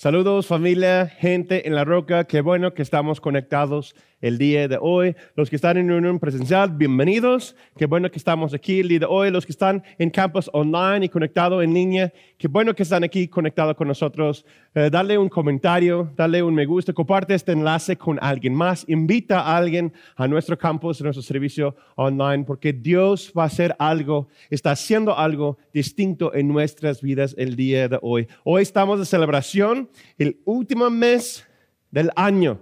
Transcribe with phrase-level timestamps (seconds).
[0.00, 5.14] Saludos familia, gente en la roca, qué bueno que estamos conectados el día de hoy.
[5.34, 7.56] Los que están en reunión presencial, bienvenidos.
[7.76, 9.30] Qué bueno que estamos aquí el día de hoy.
[9.30, 13.28] Los que están en campus online y conectados en línea, qué bueno que están aquí
[13.28, 14.44] conectados con nosotros.
[14.74, 18.84] Eh, dale un comentario, dale un me gusta, comparte este enlace con alguien más.
[18.88, 23.74] Invita a alguien a nuestro campus, a nuestro servicio online, porque Dios va a hacer
[23.78, 28.28] algo, está haciendo algo distinto en nuestras vidas el día de hoy.
[28.44, 31.46] Hoy estamos de celebración, el último mes
[31.90, 32.60] del año.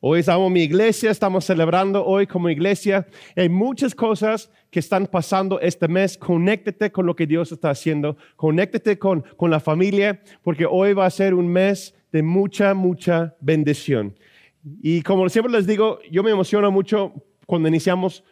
[0.00, 3.06] Hoy estamos mi iglesia, estamos celebrando hoy como iglesia.
[3.34, 6.18] Hay muchas cosas que están pasando este mes.
[6.18, 8.18] Conéctate con lo que Dios está haciendo.
[8.36, 13.36] Conéctate con, con la familia, porque hoy va a ser un mes de mucha, mucha
[13.40, 14.14] bendición.
[14.82, 17.14] Y como siempre les digo, yo me emociono mucho
[17.46, 18.22] cuando iniciamos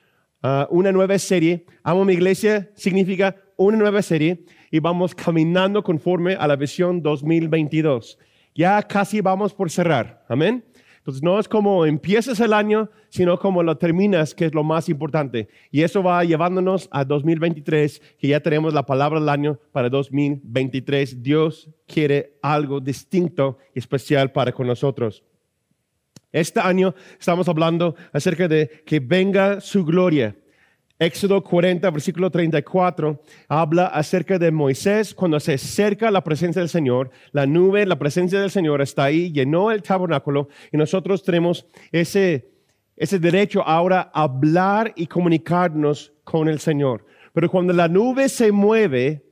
[0.42, 1.64] uh, una nueva serie.
[1.82, 8.18] Amo mi iglesia significa una nueva serie y vamos caminando conforme a la visión 2022.
[8.54, 10.26] Ya casi vamos por cerrar.
[10.28, 10.62] Amén.
[11.04, 14.88] Entonces no es como empiezas el año, sino como lo terminas, que es lo más
[14.88, 15.48] importante.
[15.70, 21.22] Y eso va llevándonos a 2023, que ya tenemos la palabra del año para 2023.
[21.22, 25.22] Dios quiere algo distinto y especial para con nosotros.
[26.32, 30.34] Este año estamos hablando acerca de que venga su gloria.
[30.98, 37.10] Éxodo 40, versículo 34, habla acerca de Moisés cuando se acerca la presencia del Señor.
[37.32, 42.48] La nube, la presencia del Señor está ahí, llenó el tabernáculo y nosotros tenemos ese,
[42.96, 47.04] ese derecho ahora a hablar y comunicarnos con el Señor.
[47.32, 49.24] Pero cuando la nube se mueve,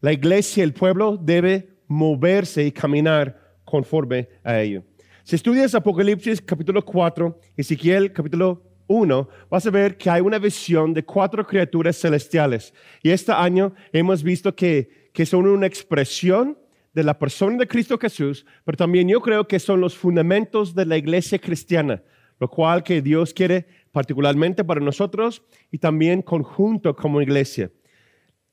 [0.00, 4.84] la iglesia, el pueblo debe moverse y caminar conforme a ello.
[5.24, 10.92] Si estudias Apocalipsis capítulo 4, Ezequiel capítulo 1, vas a ver que hay una visión
[10.92, 12.74] de cuatro criaturas celestiales.
[13.02, 16.58] Y este año hemos visto que, que son una expresión
[16.92, 20.86] de la persona de Cristo Jesús, pero también yo creo que son los fundamentos de
[20.86, 22.02] la iglesia cristiana,
[22.38, 27.70] lo cual que Dios quiere particularmente para nosotros y también conjunto como iglesia.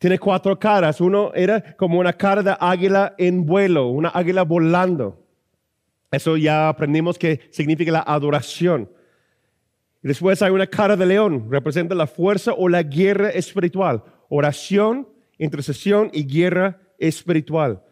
[0.02, 1.00] Tiene cuatro caras.
[1.00, 5.24] Uno era como una cara de águila en vuelo, una águila volando.
[6.10, 8.90] Eso ya aprendimos que significa la adoración.
[10.04, 14.04] Y después hay una cara de león, representa la fuerza o la guerra espiritual.
[14.30, 15.08] Oración,
[15.38, 17.84] intercesión y guerra espiritual.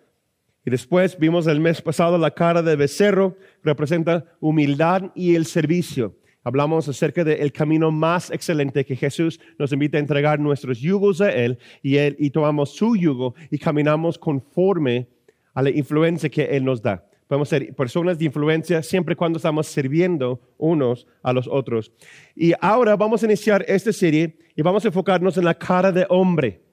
[0.65, 6.15] Y después vimos el mes pasado la cara de becerro, representa humildad y el servicio.
[6.43, 11.31] Hablamos acerca del camino más excelente que Jesús nos invita a entregar nuestros yugos a
[11.31, 15.07] Él y, él, y tomamos su yugo y caminamos conforme
[15.53, 17.08] a la influencia que Él nos da.
[17.29, 21.91] Podemos ser personas de influencia siempre cuando estamos sirviendo unos a los otros.
[22.35, 26.07] Y ahora vamos a iniciar esta serie y vamos a enfocarnos en la cara de
[26.09, 26.63] hombre.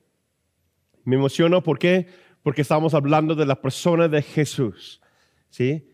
[1.05, 2.07] Me emociono, ¿por qué?
[2.43, 5.03] Porque estamos hablando de la persona de Jesús.
[5.51, 5.91] ¿Sí?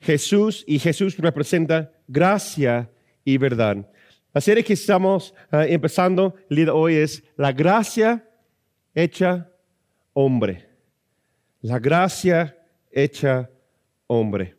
[0.00, 2.90] Jesús y Jesús representa gracia
[3.22, 3.86] y verdad.
[4.32, 6.36] La serie que estamos uh, empezando
[6.72, 8.26] hoy es La gracia
[8.94, 9.50] hecha
[10.14, 10.70] hombre.
[11.60, 12.56] La gracia
[12.90, 13.59] hecha hombre
[14.10, 14.56] hombre.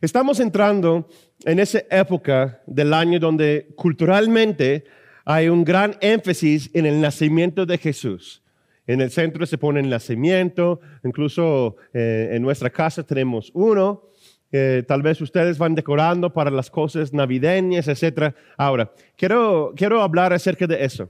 [0.00, 1.08] Estamos entrando
[1.44, 4.84] en esa época del año donde culturalmente
[5.24, 8.42] hay un gran énfasis en el nacimiento de Jesús.
[8.84, 14.08] En el centro se pone el nacimiento, incluso eh, en nuestra casa tenemos uno.
[14.50, 18.34] Eh, tal vez ustedes van decorando para las cosas navideñas, etc.
[18.56, 21.08] Ahora, quiero, quiero hablar acerca de eso.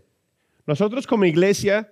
[0.67, 1.91] Nosotros como iglesia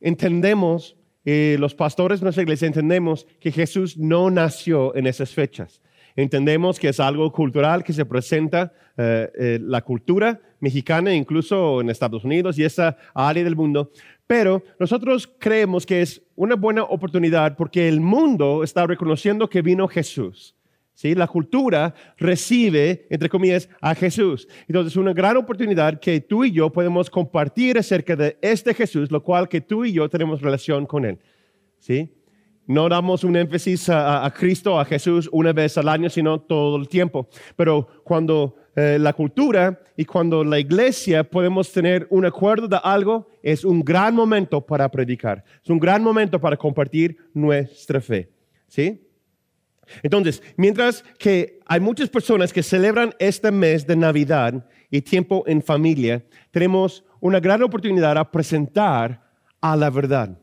[0.00, 5.80] entendemos eh, los pastores de nuestra iglesia entendemos que Jesús no nació en esas fechas.
[6.16, 11.90] Entendemos que es algo cultural que se presenta eh, eh, la cultura mexicana, incluso en
[11.90, 13.90] Estados Unidos y esa área del mundo.
[14.26, 19.88] Pero nosotros creemos que es una buena oportunidad porque el mundo está reconociendo que vino
[19.88, 20.54] Jesús.
[20.94, 21.14] ¿Sí?
[21.14, 24.48] La cultura recibe, entre comillas, a Jesús.
[24.66, 29.10] Entonces es una gran oportunidad que tú y yo podemos compartir acerca de este Jesús,
[29.10, 31.18] lo cual que tú y yo tenemos relación con Él.
[31.78, 32.10] ¿sí?
[32.66, 36.88] No damos un énfasis a, Cristo, a Jesús, una vez al año, sino todo el
[36.88, 37.28] tiempo.
[37.56, 43.28] Pero cuando eh, la cultura y cuando la iglesia podemos tener un acuerdo de algo,
[43.42, 45.44] es un gran momento para predicar.
[45.62, 48.30] Es un gran momento para compartir nuestra fe.
[48.66, 49.03] ¿Sí?
[50.02, 55.62] Entonces, mientras que hay muchas personas que celebran este mes de Navidad y tiempo en
[55.62, 59.22] familia, tenemos una gran oportunidad a presentar
[59.60, 60.38] a la verdad,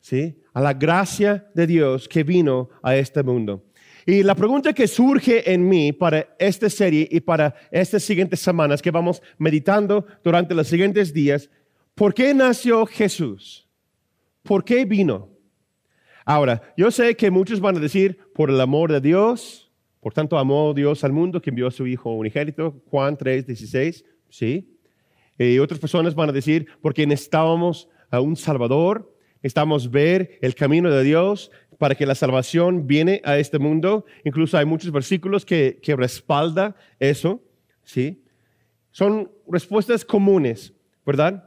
[0.00, 0.36] ¿sí?
[0.52, 3.64] A la gracia de Dios que vino a este mundo.
[4.06, 8.82] Y la pregunta que surge en mí para esta serie y para estas siguientes semanas
[8.82, 11.50] que vamos meditando durante los siguientes días,
[11.94, 13.68] ¿por qué nació Jesús?
[14.42, 15.28] ¿Por qué vino?
[16.24, 19.70] Ahora, yo sé que muchos van a decir, por el amor de Dios,
[20.00, 24.02] por tanto amó Dios al mundo que envió a su Hijo unigénito, Juan 3, 16,
[24.30, 24.78] ¿sí?
[25.36, 30.90] Y otras personas van a decir, porque necesitábamos a un Salvador, necesitamos ver el camino
[30.90, 34.06] de Dios para que la salvación viene a este mundo.
[34.24, 37.42] Incluso hay muchos versículos que, que respalda eso,
[37.84, 38.24] ¿sí?
[38.90, 40.72] Son respuestas comunes,
[41.04, 41.46] ¿verdad?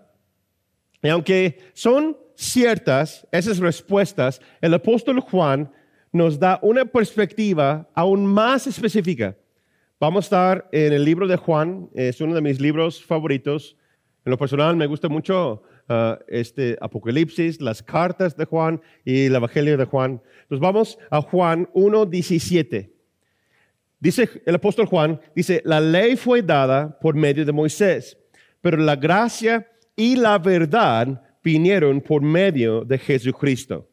[1.01, 5.71] Y aunque son ciertas esas respuestas, el apóstol Juan
[6.13, 9.36] nos da una perspectiva aún más específica.
[10.00, 13.75] Vamos a estar en el libro de Juan, es uno de mis libros favoritos.
[14.24, 19.36] En lo personal me gusta mucho uh, este Apocalipsis, las cartas de Juan y el
[19.36, 20.21] Evangelio de Juan.
[20.44, 22.92] Entonces vamos a Juan 1.17.
[24.00, 28.18] Dice el apóstol Juan, dice, la ley fue dada por medio de Moisés,
[28.62, 33.89] pero la gracia y la verdad vinieron por medio de Jesucristo.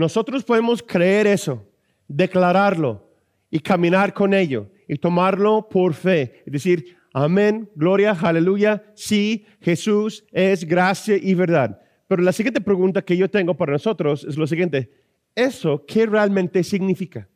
[0.00, 1.62] Nosotros podemos creer eso,
[2.08, 3.06] declararlo
[3.50, 6.42] y caminar con ello y tomarlo por fe.
[6.46, 11.82] Es decir, amén, gloria, aleluya, sí, Jesús es gracia y verdad.
[12.08, 14.90] Pero la siguiente pregunta que yo tengo para nosotros es lo siguiente,
[15.34, 17.28] ¿eso qué realmente significa?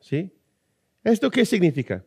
[0.00, 0.32] ¿Sí?
[1.04, 2.04] ¿Esto qué significa?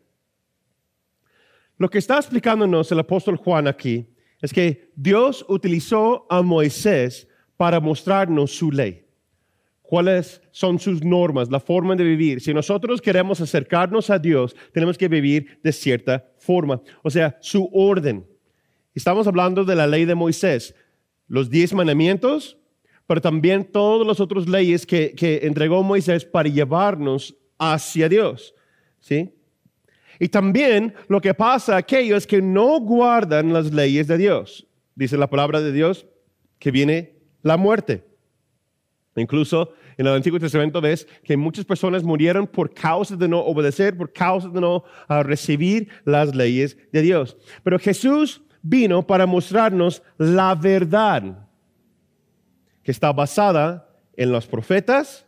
[1.78, 4.10] Lo que está explicándonos el apóstol Juan aquí
[4.42, 9.06] es que Dios utilizó a Moisés para mostrarnos su ley.
[9.89, 12.41] ¿Cuáles son sus normas, la forma de vivir?
[12.41, 17.68] Si nosotros queremos acercarnos a Dios, tenemos que vivir de cierta forma, o sea, su
[17.74, 18.24] orden.
[18.94, 20.75] Estamos hablando de la ley de Moisés,
[21.27, 22.56] los diez mandamientos,
[23.07, 28.53] pero también todas las otras leyes que, entregó Moisés para llevarnos hacia Dios.
[29.00, 29.33] ¿Sí?
[30.19, 34.68] Y también lo que pasa a aquellos que no guardan las leyes de Dios.
[34.94, 36.06] Dice la palabra de Dios
[36.59, 38.08] que viene la muerte.
[39.19, 43.95] Incluso en el Antiguo Testamento ves que muchas personas murieron por causa de no obedecer,
[43.98, 47.38] por causa de no ah, recibir las leyes de Dios.
[47.63, 51.48] Pero Jesús vino para mostrarnos la verdad
[52.83, 55.25] que está basada en los profetas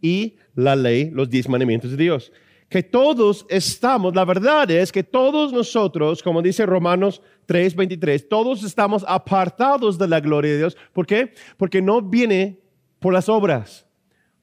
[0.00, 2.32] y la ley, los diez mandamientos de Dios
[2.68, 9.04] que todos estamos, la verdad es que todos nosotros, como dice Romanos 3:23, todos estamos
[9.08, 10.76] apartados de la gloria de Dios.
[10.92, 11.32] ¿Por qué?
[11.56, 12.60] Porque no viene
[12.98, 13.86] por las obras.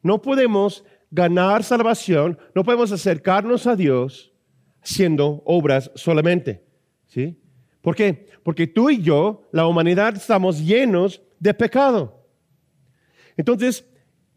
[0.02, 4.34] No podemos ganar salvación, no podemos acercarnos a Dios
[4.82, 6.64] siendo obras solamente.
[7.08, 7.40] ¿Sí?
[7.82, 8.28] ¿Por qué?
[8.44, 12.28] Porque tú y yo, la humanidad, estamos llenos de pecado.
[13.38, 13.86] Entonces,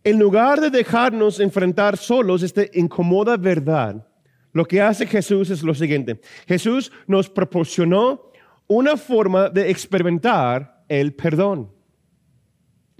[0.04, 4.06] en lugar de dejarnos enfrentar solos esta incómoda verdad,
[4.52, 6.20] lo que hace Jesús es lo siguiente.
[6.46, 8.32] Jesús nos proporcionó
[8.66, 11.72] una forma de experimentar el perdón.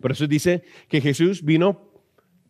[0.00, 1.90] Por eso dice que Jesús vino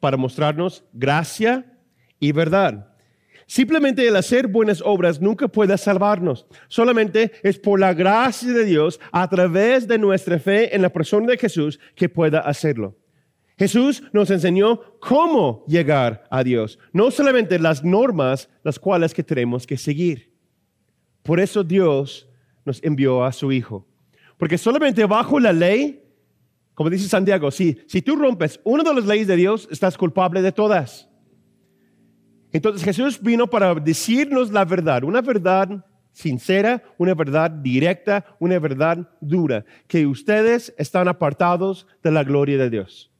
[0.00, 1.79] para mostrarnos gracia
[2.21, 2.95] y verdad.
[3.47, 6.47] Simplemente el hacer buenas obras nunca puede salvarnos.
[6.69, 11.29] Solamente es por la gracia de Dios, a través de nuestra fe en la persona
[11.29, 12.95] de Jesús, que pueda hacerlo.
[13.56, 19.67] Jesús nos enseñó cómo llegar a Dios, no solamente las normas las cuales que tenemos
[19.67, 20.31] que seguir.
[21.23, 22.29] Por eso Dios
[22.67, 23.87] nos envió a su Hijo.
[24.37, 26.05] Porque solamente bajo la ley,
[26.79, 30.43] como dice Santiago, si, si tú rompes una de las leyes de Dios, estás culpable
[30.43, 31.09] de todas.
[32.52, 39.11] Entonces Jesús vino para decirnos la verdad, una verdad sincera, una verdad directa, una verdad
[39.21, 43.11] dura, que ustedes están apartados de la gloria de Dios.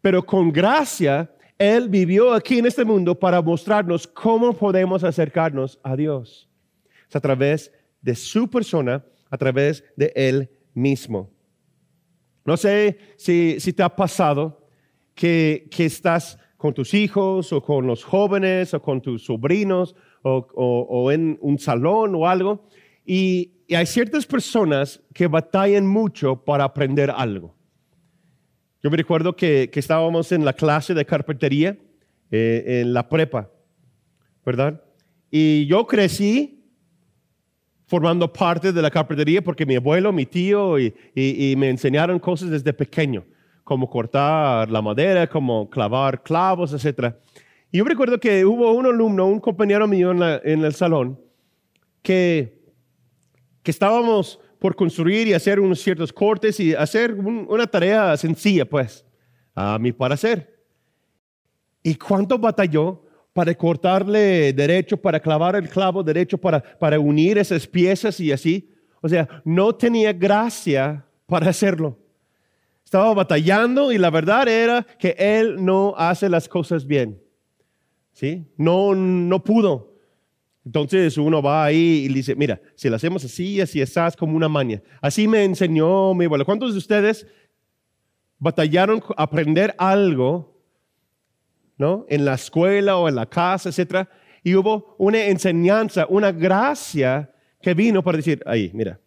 [0.00, 5.94] Pero con gracia, Él vivió aquí en este mundo para mostrarnos cómo podemos acercarnos a
[5.94, 6.50] Dios.
[7.08, 7.70] Es a través
[8.02, 11.37] de su persona, a través de Él mismo.
[12.48, 14.70] No sé si, te ha pasado
[15.14, 21.36] que, estás con tus hijos o con los jóvenes o con tus sobrinos o, en
[21.42, 22.66] un salón o algo
[23.04, 27.54] y hay ciertas personas que batallan mucho para aprender algo.
[28.82, 31.76] Yo me recuerdo que, estábamos en la clase de carpintería
[32.30, 33.50] eh, en la prepa,
[34.42, 34.82] ¿verdad?
[35.30, 36.57] Y yo crecí
[37.88, 40.94] formando parte de la carpintería porque mi abuelo, mi tío y,
[41.56, 43.24] me enseñaron cosas desde pequeño,
[43.64, 47.14] como cortar la madera, como clavar clavos, etc.
[47.72, 51.18] Y yo recuerdo que hubo un alumno, un compañero mío en, el salón,
[52.02, 52.62] que,
[53.62, 59.06] que estábamos por construir y hacer unos ciertos cortes y hacer una tarea sencilla, pues,
[59.54, 60.62] a mi parecer.
[61.82, 63.07] ¿Y cuánto batalló
[63.38, 68.68] para cortarle derecho, para clavar el clavo derecho, para, para unir esas piezas y así?
[69.00, 71.96] O sea, no tenía gracia para hacerlo.
[72.84, 77.22] Estaba batallando y la verdad era que él no hace las cosas bien.
[78.12, 78.44] ¿Sí?
[78.56, 79.94] No, no pudo.
[80.66, 84.48] Entonces uno va ahí y dice, mira, si lo hacemos así, así estás como una
[84.48, 84.82] maña.
[85.00, 86.44] Así me enseñó mi abuelo.
[86.44, 87.24] ¿Cuántos de ustedes
[88.40, 90.57] batallaron a aprender algo,
[91.78, 92.04] ¿no?
[92.08, 94.08] En la escuela o en la casa, etcétera,
[94.42, 97.32] y hubo una enseñanza, una gracia
[97.62, 99.00] que vino para decir, ahí, mira,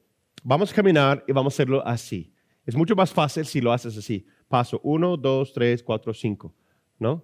[0.44, 2.34] vamos a caminar y vamos a hacerlo así.
[2.66, 4.26] Es mucho más fácil si lo haces así.
[4.48, 6.54] Paso uno, dos, tres, cuatro, cinco,
[7.00, 7.24] ¿no?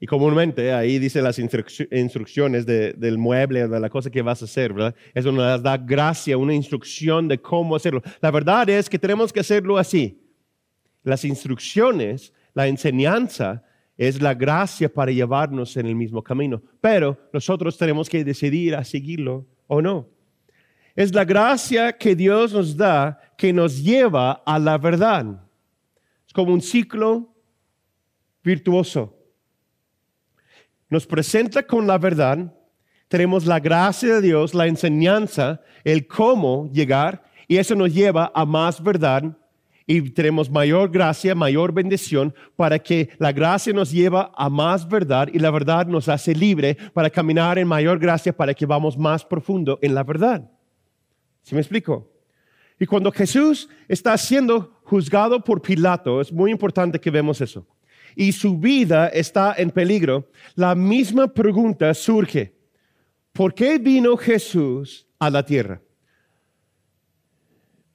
[0.00, 4.72] Y comúnmente ahí dice las instrucciones del mueble, de la cosa que vas a hacer,
[4.72, 4.94] ¿verdad?
[5.12, 8.00] Eso nos da gracia, una instrucción de cómo hacerlo.
[8.20, 10.22] La verdad es que tenemos que hacerlo así.
[11.02, 13.64] Las instrucciones, la enseñanza
[13.98, 18.84] es la gracia para llevarnos en el mismo camino, pero nosotros tenemos que decidir a
[18.84, 20.08] seguirlo o no.
[20.94, 25.42] Es la gracia que Dios nos da que nos lleva a la verdad.
[26.26, 27.34] Es como un ciclo
[28.42, 29.16] virtuoso.
[30.88, 32.54] Nos presenta con la verdad,
[33.08, 38.44] tenemos la gracia de Dios, la enseñanza, el cómo llegar, y eso nos lleva a
[38.44, 39.36] más verdad
[39.90, 45.28] y tenemos mayor gracia, mayor bendición, para que la gracia nos lleva a más verdad
[45.32, 49.24] y la verdad nos hace libre para caminar en mayor gracia, para que vamos más
[49.24, 50.50] profundo en la verdad.
[51.42, 52.12] ¿Sí me explico?
[52.78, 57.66] Y cuando Jesús está siendo juzgado por Pilato, es muy importante que vemos eso,
[58.14, 62.54] y su vida está en peligro, la misma pregunta surge.
[63.32, 65.80] ¿Por qué vino Jesús a la tierra?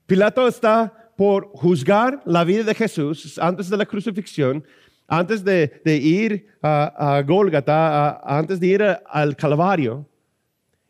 [0.07, 4.63] Pilato está por juzgar la vida de Jesús antes de la crucifixión,
[5.07, 10.07] antes de, ir a, a Gólgata, antes de ir al Calvario.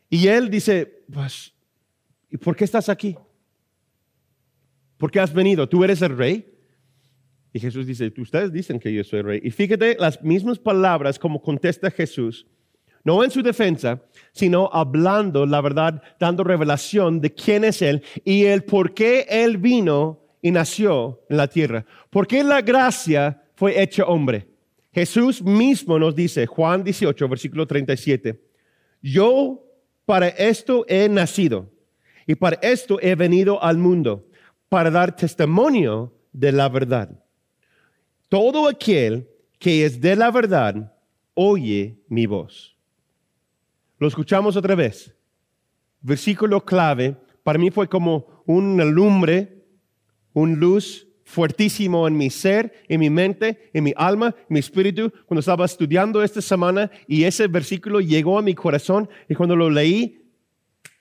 [0.08, 1.52] Y él dice, pues,
[2.30, 3.16] ¿y por qué estás aquí?
[4.96, 5.68] ¿Por qué has venido?
[5.68, 6.50] ¿Tú eres el rey?
[7.52, 9.40] Y Jesús dice, ustedes dicen que yo soy rey.
[9.44, 12.46] Y fíjate las mismas palabras como contesta Jesús
[13.04, 14.00] no en su defensa,
[14.32, 19.58] sino hablando la verdad, dando revelación de quién es Él y el por qué Él
[19.58, 21.86] vino y nació en la tierra.
[22.10, 24.48] ¿Por qué la gracia fue hecha hombre?
[24.92, 28.40] Jesús mismo nos dice, Juan 18, versículo 37,
[29.02, 29.64] yo
[30.06, 31.70] para esto he nacido
[32.26, 34.26] y para esto he venido al mundo,
[34.68, 37.10] para dar testimonio de la verdad.
[38.28, 40.92] Todo aquel que es de la verdad,
[41.34, 42.73] oye mi voz.
[44.04, 45.16] Lo escuchamos otra vez.
[46.02, 49.64] Versículo clave, para mí fue como una lumbre,
[50.34, 55.10] un luz fuertísimo en mi ser, en mi mente, en mi alma, en mi espíritu,
[55.24, 59.70] cuando estaba estudiando esta semana y ese versículo llegó a mi corazón y cuando lo
[59.70, 60.22] leí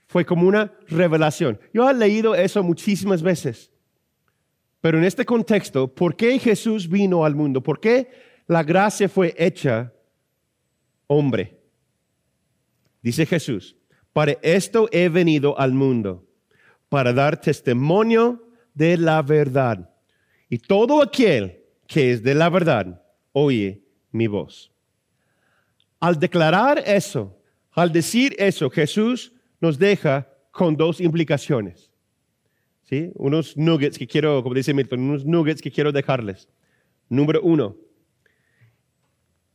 [0.07, 1.59] fue como una revelación.
[1.73, 3.69] Yo he leído eso muchísimas veces,
[4.79, 7.61] pero en este contexto, ¿por qué Jesús vino al mundo?
[7.61, 8.09] ¿Por qué
[8.47, 9.91] la gracia fue hecha
[11.07, 11.62] hombre?
[13.03, 13.75] Dice Jesús,
[14.13, 16.25] para esto he venido al mundo,
[16.87, 19.89] para dar testimonio de la verdad.
[20.49, 24.71] Y todo aquel que es de la verdad, oye mi voz.
[25.99, 27.37] Al declarar eso,
[27.71, 31.91] al decir eso, Jesús nos deja con dos implicaciones.
[32.83, 33.11] ¿Sí?
[33.15, 36.47] Unos nuggets que quiero, como dice Milton, unos nuggets que quiero dejarles.
[37.09, 37.75] Número uno,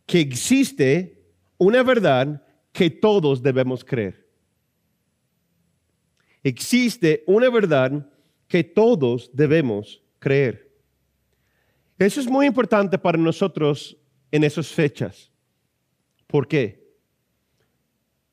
[0.07, 1.23] que existe
[1.59, 4.29] una verdad que todos debemos creer.
[6.43, 8.09] Existe una verdad
[8.47, 10.73] que todos debemos creer.
[11.99, 13.97] Eso es muy importante para nosotros
[14.31, 15.33] en esas fechas.
[16.27, 16.95] ¿Por qué?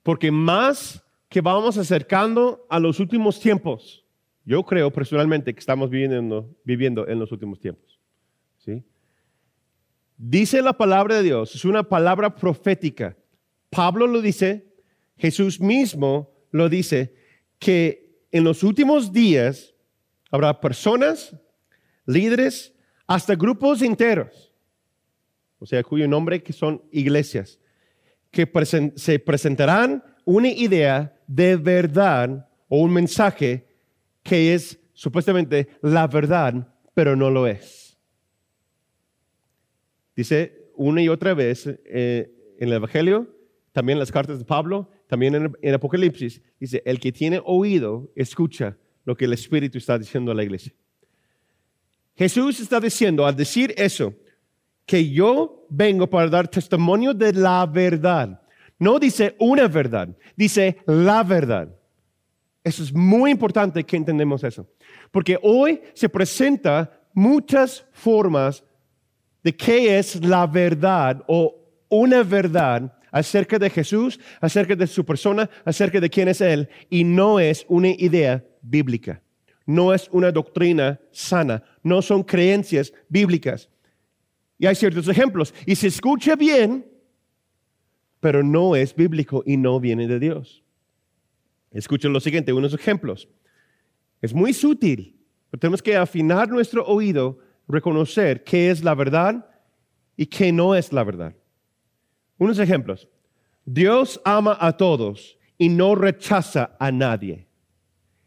[0.04, 4.06] Porque más que vamos acercando a los últimos tiempos,
[4.46, 8.00] yo creo personalmente que estamos viviendo, viviendo en los últimos tiempos.
[8.60, 8.84] ¿sí?
[10.16, 13.18] Dice la palabra de Dios, es una palabra profética
[13.76, 14.72] Pablo lo dice,
[15.18, 17.14] Jesús mismo lo dice,
[17.60, 19.76] que en los últimos días
[20.32, 21.36] habrá personas,
[22.06, 22.74] líderes,
[23.06, 24.54] hasta grupos enteros,
[25.60, 27.60] o sea, cuyo nombre que son iglesias,
[28.32, 28.50] que
[28.96, 33.68] se presentarán una idea de verdad o un mensaje
[34.24, 37.98] que es supuestamente la verdad, pero no lo es.
[40.16, 43.35] Dice una y otra vez eh, en el Evangelio,
[43.76, 49.18] también las cartas de Pablo, también en, Apocalipsis, dice, el que tiene oído, escucha lo
[49.18, 50.72] que el Espíritu está diciendo a la iglesia.
[52.16, 54.14] Jesús está diciendo, al decir eso,
[54.86, 58.42] que yo vengo para dar testimonio de la verdad.
[58.80, 61.68] No dice una verdad, dice la verdad.
[62.64, 64.66] Eso es muy importante que entendemos eso.
[65.12, 68.64] Porque hoy se presenta muchas formas
[69.44, 71.54] de qué es la verdad o
[71.90, 77.06] una verdad acerca de Jesús, acerca de su persona, acerca de quién es Él, y
[77.06, 79.22] no es una idea bíblica,
[79.66, 83.70] no es una doctrina sana, no son creencias bíblicas.
[84.60, 86.86] Y hay ciertos ejemplos, y se escucha bien,
[88.20, 90.62] pero no es bíblico y no viene de Dios.
[91.72, 93.30] Escuchen lo siguiente, unos ejemplos.
[94.22, 95.16] Es muy sutil,
[95.50, 99.48] pero tenemos que afinar nuestro oído, reconocer qué es la verdad
[100.18, 101.34] y qué no es la verdad.
[102.38, 103.08] Unos ejemplos.
[103.66, 107.48] Dios ama a todos y no rechaza a nadie.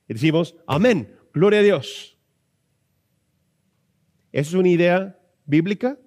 [0.09, 2.17] Y decimos, amén, gloria a Dios.
[4.33, 5.99] ¿Eso es una idea bíblica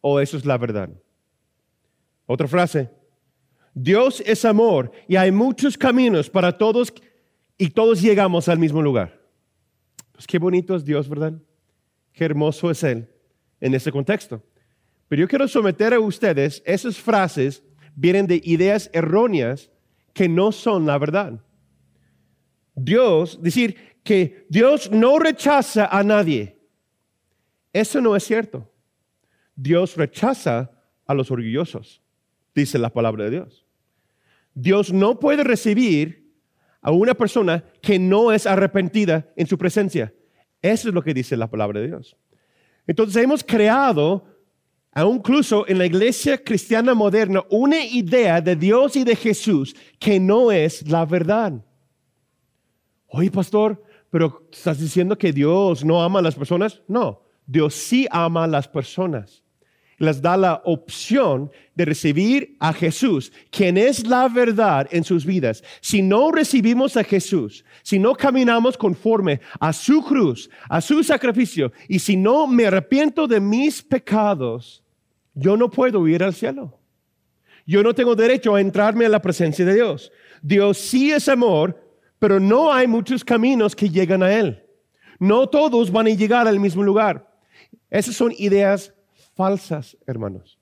[0.00, 0.90] o eso es la verdad?
[2.26, 2.90] Otra frase.
[3.74, 6.92] Dios es amor y hay muchos caminos para todos
[7.56, 9.20] y todos llegamos al mismo lugar.
[10.12, 11.34] Pues qué bonito es Dios, ¿verdad?
[12.12, 13.08] Qué hermoso es Él
[13.60, 14.42] en ese contexto.
[15.08, 17.62] Pero yo quiero someter a ustedes esas frases
[17.94, 19.70] vienen de ideas erróneas
[20.12, 21.40] que no son la verdad.
[22.74, 26.58] Dios, decir que Dios no rechaza a nadie.
[27.72, 28.70] Eso no es cierto.
[29.56, 30.70] Dios rechaza
[31.06, 32.02] a los orgullosos,
[32.54, 33.66] dice la palabra de Dios.
[34.54, 36.32] Dios no puede recibir
[36.80, 40.14] a una persona que no es arrepentida en su presencia.
[40.62, 42.16] Eso es lo que dice la palabra de Dios.
[42.86, 44.24] Entonces hemos creado
[44.92, 50.18] aún incluso en la iglesia cristiana moderna, una idea de Dios y de Jesús que
[50.18, 51.52] no es la verdad.
[53.06, 56.82] Oye, pastor, pero ¿estás diciendo que Dios no ama a las personas?
[56.88, 59.42] No, Dios sí ama a las personas.
[59.98, 65.62] Les da la opción de recibir a Jesús, quien es la verdad en sus vidas.
[65.80, 71.72] Si no recibimos a Jesús, si no caminamos conforme a su cruz, a su sacrificio,
[71.88, 74.84] y si no me arrepiento de mis pecados,
[75.34, 76.78] yo no puedo ir al cielo.
[77.66, 80.10] Yo no tengo derecho a entrarme a la presencia de Dios.
[80.40, 81.78] Dios sí es amor,
[82.18, 84.64] pero no hay muchos caminos que llegan a Él.
[85.18, 87.28] No todos van a llegar al mismo lugar.
[87.90, 88.94] Esas son ideas
[89.38, 90.58] falsas, hermanos.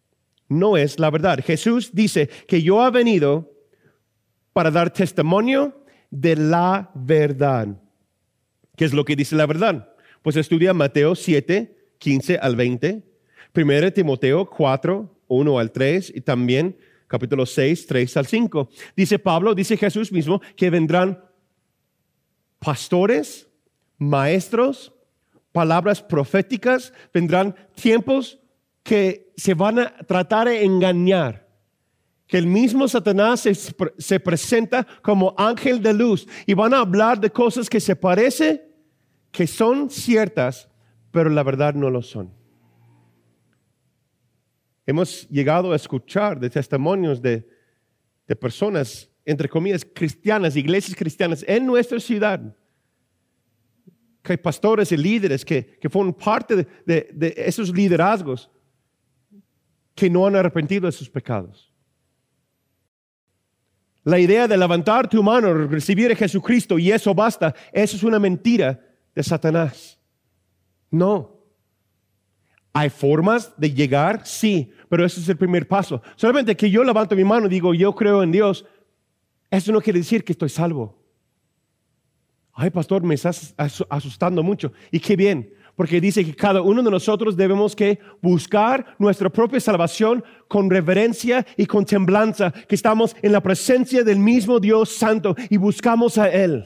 [0.50, 1.40] No es la verdad.
[1.42, 3.50] Jesús dice que yo he venido
[4.52, 7.80] para dar testimonio de la verdad.
[8.76, 9.94] ¿Qué es lo que dice la verdad?
[10.20, 13.02] Pues estudia Mateo 7, 15 al 20
[13.54, 18.68] 1 Timoteo 4, 1 al 3 y también capítulo 6, 3 al 5.
[18.94, 21.24] Dice Pablo, dice Jesús mismo, que vendrán
[22.58, 23.48] pastores,
[23.96, 24.92] maestros,
[25.52, 28.38] palabras proféticas, vendrán tiempos
[28.86, 31.44] que se van a tratar de engañar.
[32.28, 37.20] Que el mismo Satanás se, se presenta como ángel de luz y van a hablar
[37.20, 38.70] de cosas que se parece
[39.32, 40.68] que son ciertas,
[41.10, 42.32] pero la verdad no lo son.
[44.86, 47.44] Hemos llegado a escuchar de testimonios de,
[48.40, 52.56] personas, entre comillas, cristianas, iglesias cristianas en nuestra ciudad,
[54.22, 56.54] que hay pastores y líderes que, que fueron parte
[56.86, 58.48] de, de esos liderazgos
[59.96, 61.72] que no han arrepentido de sus pecados.
[64.04, 68.20] La idea de levantar tu mano, recibir a Jesucristo y eso basta, eso es una
[68.20, 68.78] mentira
[69.14, 69.98] de Satanás.
[70.90, 71.34] No.
[72.72, 74.24] ¿Hay formas de llegar?
[74.26, 76.02] Sí, pero ese es el primer paso.
[76.14, 78.66] Solamente que yo levanto mi mano y digo, yo creo en Dios,
[79.50, 81.02] eso no quiere decir que estoy salvo.
[82.52, 83.54] Ay, pastor, me estás
[83.88, 84.72] asustando mucho.
[84.90, 89.60] Y qué bien, porque dice que cada uno de nosotros debemos que buscar nuestra propia
[89.60, 95.36] salvación con reverencia y con temblanza, que estamos en la presencia del mismo Dios Santo
[95.50, 96.64] y buscamos a Él.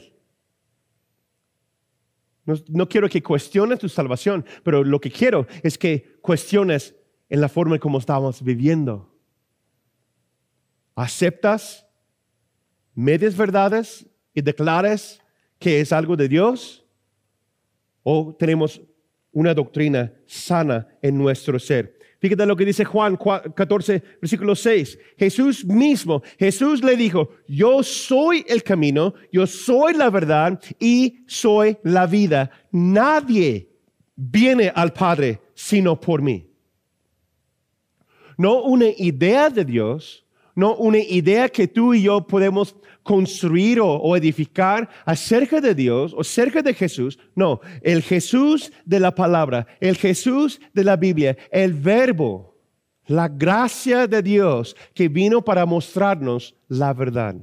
[2.69, 6.95] No, quiero que cuestiones tu salvación, pero lo que quiero es que cuestiones
[7.29, 9.13] en la forma en cómo estamos viviendo.
[10.95, 11.85] ¿Aceptas
[12.95, 15.21] medias verdades y declaras
[15.59, 16.85] que es algo de Dios?
[18.03, 18.81] ¿O tenemos
[19.31, 21.97] una doctrina sana en nuestro ser?
[22.21, 24.99] Fíjate lo que dice Juan 14, versículo 6.
[25.17, 31.77] Jesús mismo, Jesús le dijo, yo soy el camino, yo soy la verdad y soy
[31.81, 32.51] la vida.
[32.71, 33.69] Nadie
[34.15, 36.47] viene al Padre sino por mí.
[38.37, 44.15] No una idea de Dios, no una idea que tú y yo podemos construir o,
[44.15, 47.17] edificar acerca de Dios o acerca de Jesús.
[47.35, 52.57] No, el Jesús de la palabra, el Jesús de la Biblia, el verbo,
[53.07, 57.35] la gracia de Dios que vino para mostrarnos la verdad.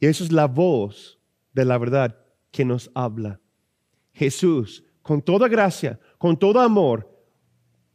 [0.00, 1.18] Y eso es la voz
[1.52, 2.16] de la verdad
[2.50, 3.40] que nos habla.
[4.12, 7.06] Jesús con toda gracia, con todo amor,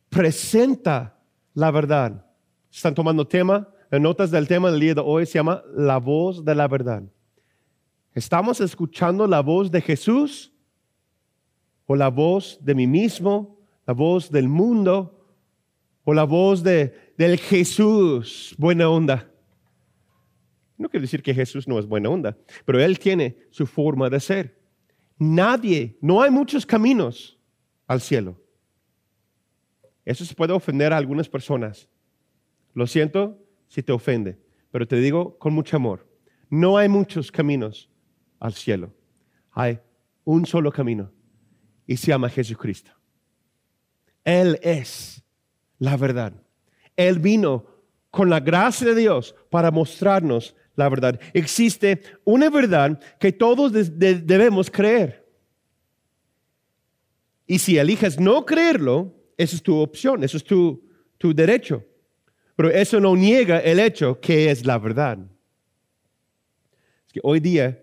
[0.10, 1.20] presenta
[1.56, 2.24] la verdad.
[2.72, 6.54] Están tomando tema, notas del tema del día de hoy, se llama la voz de
[6.54, 7.04] la verdad.
[8.14, 10.52] ¿Estamos escuchando la voz de Jesús
[11.86, 15.26] o la voz de mí mismo, la voz del mundo
[16.04, 19.32] o la voz de, del Jesús buena onda?
[20.78, 24.20] No quiere decir que Jesús no es buena onda, pero Él tiene su forma de
[24.20, 24.60] ser.
[25.18, 27.38] Nadie, no hay muchos caminos
[27.88, 28.40] al cielo.
[30.06, 31.90] Eso se puede ofender a algunas personas.
[32.74, 34.40] Lo siento si te ofende,
[34.72, 36.08] pero te digo con mucho amor.
[36.50, 37.90] No hay muchos caminos
[38.40, 38.94] al cielo.
[39.52, 39.80] Hay
[40.24, 41.12] un solo camino
[41.86, 42.92] y se llama Jesucristo.
[44.24, 45.24] Él es
[45.78, 46.34] la verdad.
[46.96, 47.66] Él vino
[48.12, 51.20] con la gracia de Dios para mostrarnos la verdad.
[51.34, 55.28] Existe una verdad que todos debemos creer.
[57.46, 61.84] Y si eliges no creerlo, esa es tu opción, eso es tu, tu derecho.
[62.60, 65.18] Pero eso no niega el hecho que es la verdad.
[67.08, 67.80] Es que hoy día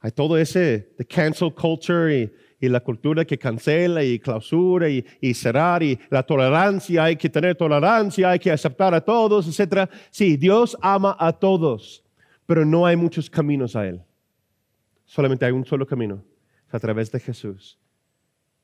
[0.00, 5.04] hay todo ese de cancel culture y, y, la cultura que cancela y clausura y,
[5.20, 9.90] y, cerrar y la tolerancia, hay que tener tolerancia, hay que aceptar a todos, etc.
[10.10, 12.02] Sí, Dios ama a todos,
[12.46, 14.00] pero no hay muchos caminos a Él.
[15.04, 16.24] Solamente hay un solo camino,
[16.70, 17.78] a través de Jesús.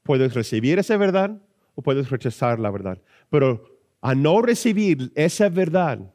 [0.05, 1.37] Puedes recibir esa verdad
[1.75, 2.97] o puedes rechazar la verdad.
[3.29, 3.70] Pero
[4.01, 6.15] a no recibir esa verdad,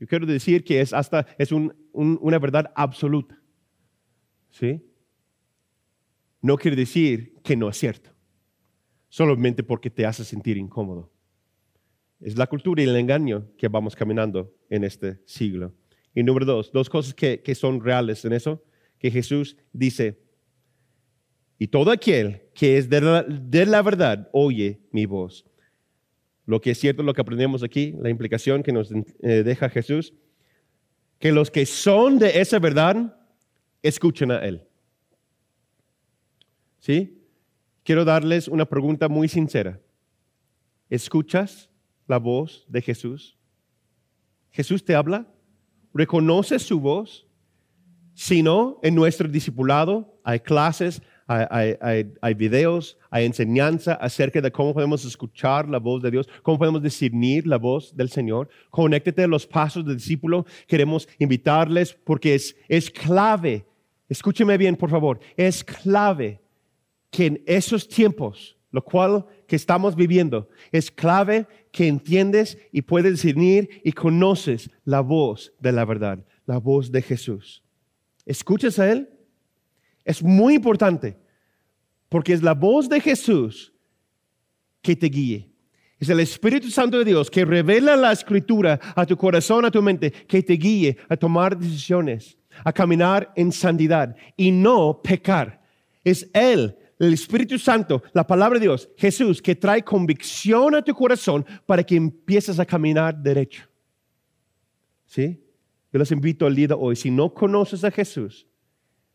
[0.00, 3.38] yo quiero decir que es hasta es una verdad absoluta.
[4.50, 4.82] ¿Sí?
[6.40, 8.10] No quiere decir que no es cierto,
[9.08, 11.12] solamente porque te hace sentir incómodo.
[12.18, 15.74] Es la cultura y el engaño que vamos caminando en este siglo.
[16.14, 18.64] Y número dos, dos cosas que, son reales en eso,
[18.98, 20.18] que Jesús dice,
[21.58, 25.44] y todo aquel que es de la verdad oye mi voz.
[26.46, 30.14] Lo que es cierto, lo que aprendemos aquí, la implicación que nos eh, deja Jesús,
[31.18, 33.16] que los que son de esa verdad,
[33.82, 34.66] escuchen a Él.
[36.78, 37.22] ¿Sí?
[37.84, 39.80] Quiero darles una pregunta muy sincera.
[40.88, 41.70] ¿Escuchas
[42.06, 43.38] la voz de Jesús?
[44.50, 45.26] ¿Jesús te habla?
[45.94, 47.26] ¿Reconoces su voz?
[48.14, 51.00] Si no, en nuestro discipulado hay clases,
[51.30, 56.82] hay, videos, hay enseñanza acerca de cómo podemos escuchar la voz de Dios, cómo podemos
[56.82, 58.48] discernir la voz del Señor.
[58.70, 60.44] Conéctate a los pasos del discípulo.
[60.66, 63.64] Queremos invitarles porque es, es clave.
[64.08, 65.20] Escúcheme bien, por favor.
[65.36, 66.40] Es clave
[67.12, 73.12] que en esos tiempos, lo cual que estamos viviendo, es clave que entiendes y puedes
[73.12, 77.62] discernir y conoces la voz de la verdad, la voz de Jesús.
[78.26, 79.08] ¿Escuchas a Él?
[80.10, 81.16] Es muy importante
[82.08, 83.72] porque es la voz de Jesús
[84.82, 85.48] que te guíe.
[86.00, 89.80] Es el Espíritu Santo de Dios que revela la escritura a tu corazón, a tu
[89.80, 95.62] mente, que te guíe a tomar decisiones, a caminar en santidad y no pecar.
[96.02, 100.92] Es Él, el Espíritu Santo, la palabra de Dios, Jesús, que trae convicción a tu
[100.92, 103.68] corazón para que empieces a caminar derecho.
[105.06, 105.40] ¿Sí?
[105.92, 108.48] Yo les invito al día de hoy, si no conoces a Jesús,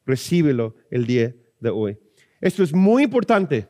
[0.05, 1.97] recíbelo el día de hoy.
[2.41, 3.67] Esto es muy importante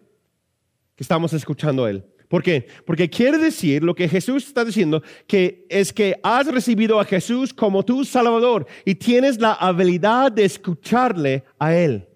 [0.96, 2.06] que estamos escuchando a Él.
[2.28, 2.68] ¿Por qué?
[2.86, 7.54] Porque quiere decir lo que Jesús está diciendo, que es que has recibido a Jesús
[7.54, 12.10] como tu Salvador y tienes la habilidad de escucharle a Él.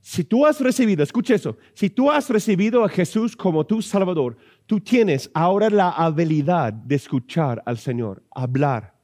[0.00, 4.36] Si tú has recibido, escucha eso, si tú has recibido a Jesús como tu Salvador,
[4.66, 8.94] tú tienes ahora la habilidad de escuchar al Señor, hablar.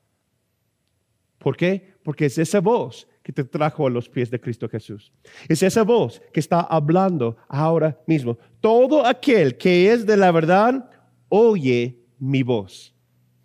[1.39, 1.95] ¿Por qué?
[2.03, 5.11] Porque es esa voz que te trajo a los pies de Cristo Jesús.
[5.49, 8.37] Es esa voz que está hablando ahora mismo.
[8.61, 10.91] Todo aquel que es de la verdad,
[11.31, 12.95] oye mi voz,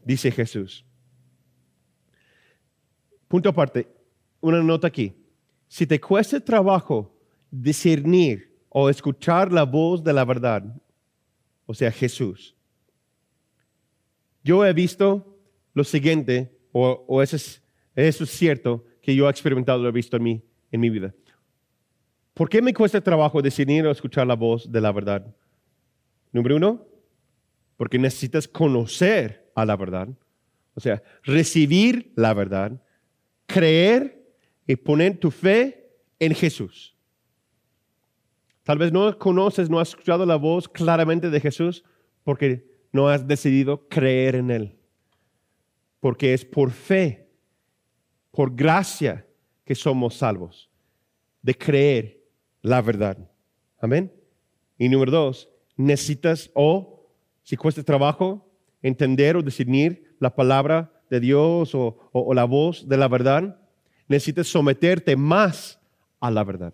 [0.04, 0.86] dice Jesús.
[3.30, 3.88] Punto aparte,
[4.42, 5.14] una nota aquí.
[5.70, 7.16] Si te cuesta trabajo
[7.50, 10.76] discernir o escuchar la voz de la verdad,
[11.66, 12.54] o sea, Jesús,
[14.44, 15.40] yo he visto
[15.74, 17.64] lo siguiente, o, eso, es,
[17.96, 21.16] eso es cierto, que yo he experimentado, lo he visto en mí, en mi vida.
[22.36, 25.36] ¿Por qué me cuesta trabajo decidir o escuchar la voz de la verdad?
[26.32, 26.86] Número uno,
[27.76, 30.10] porque necesitas conocer a la verdad,
[30.76, 32.80] o sea, recibir la verdad,
[33.48, 34.32] creer
[34.68, 36.96] y poner tu fe en Jesús.
[38.62, 41.84] Tal vez no conoces, no has escuchado la voz claramente de Jesús
[42.24, 44.78] porque no has decidido creer en Él.
[46.00, 47.29] Porque es por fe
[48.32, 49.26] por gracia
[49.66, 50.70] que somos salvos,
[51.42, 52.24] de creer
[52.62, 53.18] la verdad.
[53.80, 54.12] Amén.
[54.78, 57.08] Y número dos, necesitas o,
[57.44, 58.50] si cuesta trabajo,
[58.82, 63.60] entender o discernir la palabra de Dios o, la voz de la verdad,
[64.08, 65.80] necesitas someterte más
[66.20, 66.74] a la verdad.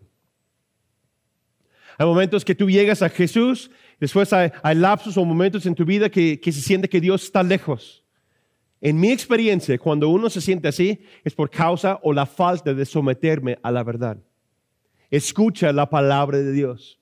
[1.97, 6.09] Hay momentos que tú llegas a Jesús, después hay, lapsos o momentos en tu vida
[6.09, 8.04] que, se siente que Dios está lejos.
[8.85, 12.85] En mi experiencia, cuando uno se siente así, es por causa o la falta de
[12.85, 14.19] someterme a la verdad.
[15.09, 16.99] Escucha la palabra de Dios.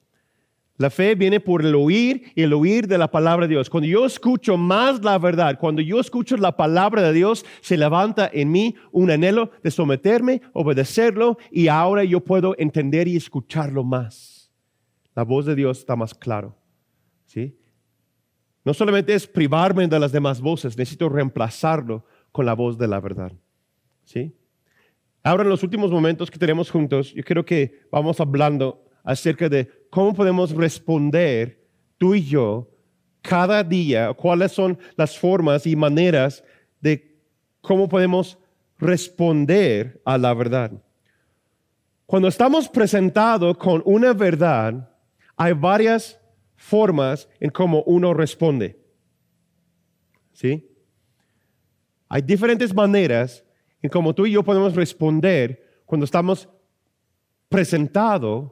[0.77, 3.69] La fe viene por el oír y el oír de la palabra de Dios.
[3.69, 8.29] Cuando yo escucho más la verdad, cuando yo escucho la palabra de Dios, se levanta
[8.31, 14.33] en mí un anhelo de someterme, obedecerlo y ahora yo puedo entender y escucharlo más
[15.15, 16.55] la voz de Dios está más claro.
[18.65, 22.99] No solamente es privarme de las demás voces, necesito reemplazarlo con la voz de la
[22.99, 23.31] verdad.
[24.05, 24.33] ¿sí?
[25.21, 29.69] Ahora en los últimos momentos que tenemos juntos, yo creo que vamos hablando acerca de
[29.89, 31.61] cómo podemos responder
[31.97, 32.69] tú y yo
[33.21, 36.43] cada día, cuáles son las formas y maneras
[36.81, 37.17] de
[37.61, 38.37] cómo podemos
[38.77, 40.71] responder a la verdad.
[42.05, 44.89] Cuando estamos presentados con una verdad,
[45.37, 46.19] hay varias
[46.63, 48.79] formas en cómo uno responde.
[50.31, 50.65] ¿Sí?
[52.07, 53.43] Hay diferentes maneras
[53.81, 56.47] en cómo tú y yo podemos responder cuando estamos
[57.49, 58.51] presentados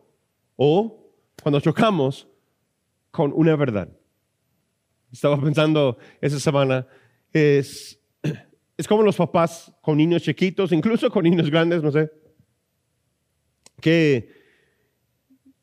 [0.57, 1.09] o
[1.41, 2.27] cuando chocamos
[3.11, 3.89] con una verdad.
[5.11, 6.85] Estaba pensando esa semana,
[7.31, 7.97] es,
[8.77, 12.11] es como los papás con niños chiquitos, incluso con niños grandes, no sé,
[13.79, 14.29] que,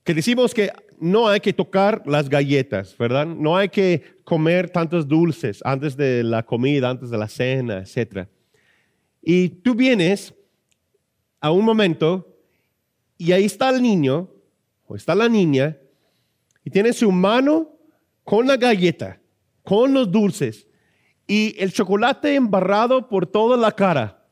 [0.03, 3.27] que decimos que no hay que tocar las galletas, ¿verdad?
[3.27, 8.29] No hay que comer tantos dulces antes de la comida, antes de la cena, etc.
[9.23, 10.35] Y tú vienes
[11.41, 12.37] a un momento
[13.17, 14.31] y ahí está el niño
[14.87, 15.77] o está la niña
[16.65, 17.71] y tiene su mano
[18.25, 19.21] con la galleta,
[19.63, 20.67] con los dulces
[21.27, 24.27] y el chocolate embarrado por toda la cara.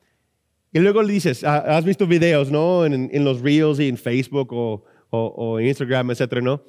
[0.72, 2.84] Y luego le dices, ah, has visto videos, ¿no?
[2.84, 6.62] En, en los reels y en Facebook o o, Instagram, etcétera, ¿no?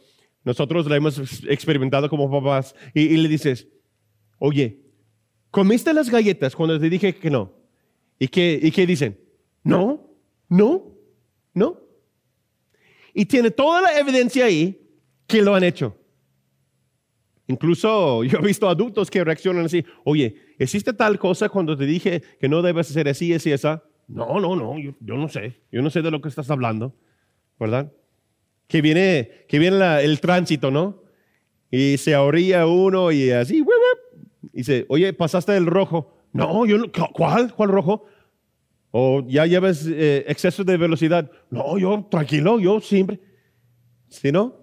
[0.44, 3.68] Nosotros lo hemos experimentado como papás y, le dices,
[4.40, 4.80] oye,
[5.52, 7.52] ¿comiste las galletas cuando te dije que no?
[8.20, 9.20] ¿Y qué, ¿Y qué dicen?
[9.64, 10.10] No,
[10.48, 10.94] no,
[11.54, 11.82] no.
[13.14, 14.80] Y tiene toda la evidencia ahí
[15.26, 15.98] que lo han hecho.
[17.48, 22.22] Incluso yo he visto adultos que reaccionan así, oye, ¿existe tal cosa cuando te dije
[22.40, 23.84] que no debes hacer así, así, esa?
[24.08, 26.94] No, no, no, yo, yo no sé, yo no sé de lo que estás hablando,
[27.60, 27.92] ¿verdad?
[28.68, 31.04] Que viene, que viene el tránsito, ¿no?
[31.72, 33.64] Y se ahorría uno y así,
[34.54, 36.14] y dice, oye, pasaste el rojo.
[36.34, 37.54] No, yo no, ¿cuál?
[37.54, 38.06] ¿Cuál rojo?
[38.92, 41.30] O ya llevas eh, exceso de velocidad.
[41.50, 43.20] No, yo tranquilo, yo siempre.
[44.10, 44.56] ¿Sí, no?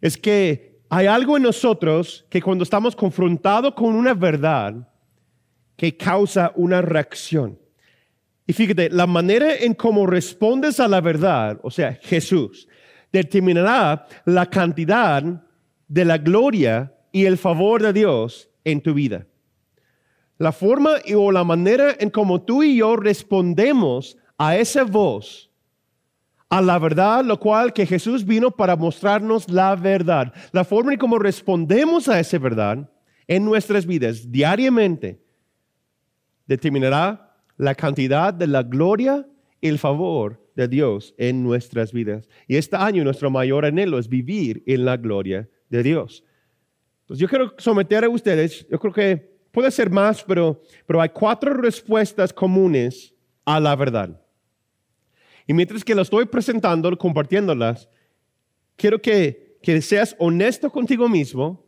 [0.00, 4.88] Es que hay algo en nosotros que cuando estamos confrontados con una verdad
[5.76, 7.58] que causa una reacción.
[8.46, 12.68] Y fíjate, la manera en cómo respondes a la verdad, o sea, Jesús,
[13.12, 15.22] determinará la cantidad
[15.88, 19.26] de la gloria y el favor de Dios en tu vida.
[20.38, 25.50] La forma o la manera en cómo tú y yo respondemos a esa voz,
[26.48, 30.32] a la verdad, lo cual que Jesús vino para mostrarnos la verdad.
[30.52, 32.90] La forma en cómo respondemos a esa verdad
[33.28, 35.22] en nuestras vidas diariamente
[36.46, 39.26] determinará la cantidad de la gloria
[39.60, 42.28] y el favor de Dios en nuestras vidas.
[42.46, 46.24] Y este año nuestro mayor anhelo es vivir en la gloria de Dios.
[47.02, 51.10] Entonces yo quiero someter a ustedes, yo creo que puede ser más, pero, pero hay
[51.10, 54.20] cuatro respuestas comunes a la verdad.
[55.46, 57.88] Y mientras que lo estoy presentando, compartiéndolas,
[58.76, 61.64] quiero que, que seas honesto contigo mismo,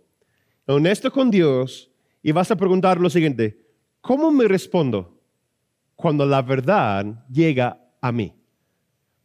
[0.66, 1.90] honesto con Dios,
[2.22, 3.66] y vas a preguntar lo siguiente,
[4.00, 5.20] ¿cómo me respondo
[5.94, 8.34] cuando la verdad llega a mí?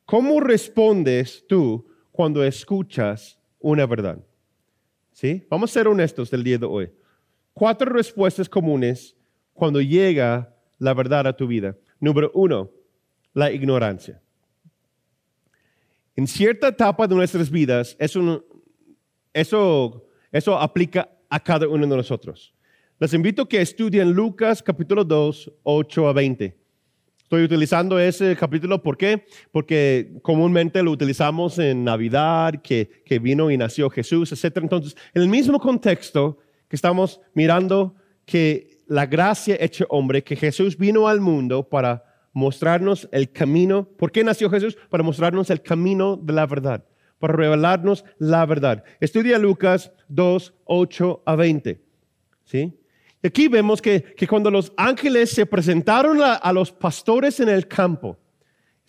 [0.10, 4.18] ¿Cómo respondes tú cuando escuchas una verdad?
[5.12, 5.46] ¿Sí?
[5.52, 6.92] Vamos a ser honestos del día de hoy.
[7.54, 9.16] Cuatro respuestas comunes
[9.54, 11.78] cuando llega la verdad a tu vida.
[12.00, 12.72] Número uno,
[13.36, 14.20] la ignorancia.
[16.16, 18.44] En cierta etapa de nuestras vidas, eso,
[19.32, 22.52] eso, eso aplica a cada uno de nosotros.
[22.98, 26.58] Les invito a que estudien Lucas capítulo 2, 8 a 20.
[27.30, 29.24] Estoy utilizando ese capítulo, ¿por qué?
[29.52, 34.58] Porque comúnmente lo utilizamos en Navidad, que, que vino y nació Jesús, etc.
[34.64, 37.94] Entonces, en el mismo contexto que estamos mirando
[38.26, 43.88] que la gracia hecha hombre, que Jesús vino al mundo para mostrarnos el camino.
[43.88, 44.76] ¿Por qué nació Jesús?
[44.90, 46.84] Para mostrarnos el camino de la verdad,
[47.20, 48.84] para revelarnos la verdad.
[49.00, 51.80] Estudia Lucas 2, 8 a 20.
[52.44, 52.79] ¿Sí?
[53.24, 58.18] Aquí vemos que, que cuando los ángeles se presentaron a, los pastores en el campo,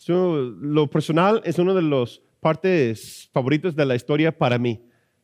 [0.07, 4.81] lo personal es uno de los partes favoritos de la historia para mí.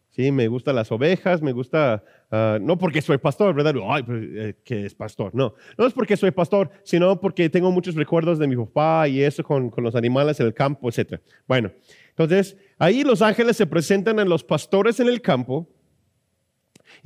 [0.10, 3.76] Sí, me gustan las ovejas, me gusta, ah, no porque soy pastor, ¿verdad?
[3.88, 5.54] Ay, eh, que es pastor, no.
[5.78, 9.44] No es porque soy pastor, sino porque tengo muchos recuerdos de mi papá y eso
[9.44, 11.22] con, con los animales en el campo, etc.
[11.48, 11.72] Bueno,
[12.10, 15.70] entonces ahí los ángeles se presentan a los pastores en el campo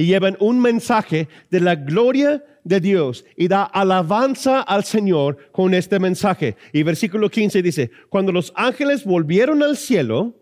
[0.01, 5.75] y llevan un mensaje de la gloria de Dios y da alabanza al Señor con
[5.75, 6.57] este mensaje.
[6.73, 10.33] Y versículo 15 dice, cuando los ángeles volvieron al cielo,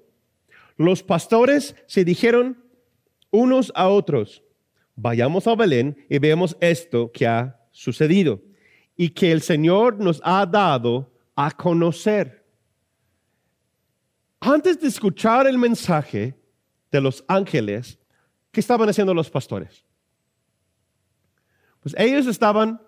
[0.78, 2.64] los pastores se dijeron
[3.32, 4.44] unos a otros,
[4.96, 8.42] vayamos a Belén y veamos esto que ha sucedido
[8.96, 12.46] y que el Señor nos ha dado a conocer.
[14.40, 16.40] Antes de escuchar el mensaje
[16.94, 18.00] de los ángeles,
[18.52, 19.84] ¿qué estaban haciendo los pastores?
[21.82, 22.82] Pues ellos estaban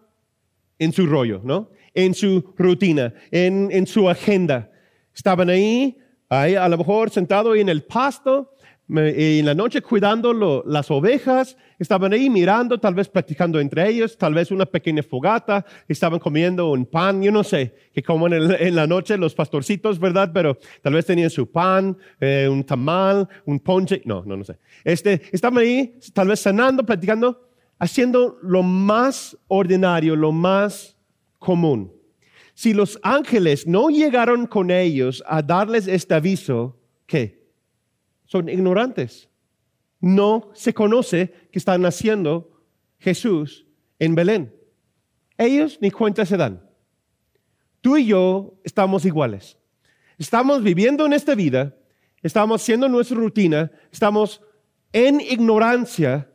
[0.79, 1.69] en su rollo, ¿no?
[1.93, 4.71] En su rutina, en, en su agenda.
[5.13, 5.97] Estaban ahí
[6.31, 8.53] ahí a lo mejor sentado en el pasto,
[8.93, 14.17] y en la noche cuidando las ovejas, estaban ahí mirando, tal vez practicando entre ellos,
[14.17, 18.75] tal vez una pequeña fogata, estaban comiendo un pan, yo no sé, que como en,
[18.75, 20.31] la noche los pastorcitos, ¿verdad?
[20.33, 24.57] Pero tal vez tenían su pan, eh, un tamal, un ponche, no, no, no sé.
[24.83, 27.49] Este, estaban ahí, tal vez cenando, platicando,
[27.79, 30.97] haciendo lo más ordinario, lo más
[31.39, 31.93] común.
[32.53, 37.40] Si los ángeles no llegaron con ellos a darles este aviso, ¿qué?
[38.31, 39.29] Son ignorantes.
[39.99, 42.63] No se conoce que están naciendo
[42.97, 43.67] Jesús
[43.99, 44.55] en Belén.
[45.37, 46.65] Ellos ni cuenta se dan.
[47.81, 49.57] Tú y yo estamos iguales.
[50.17, 51.75] Estamos viviendo en esta vida,
[52.23, 54.41] estamos haciendo nuestra rutina, estamos
[54.93, 56.31] en ignorancia.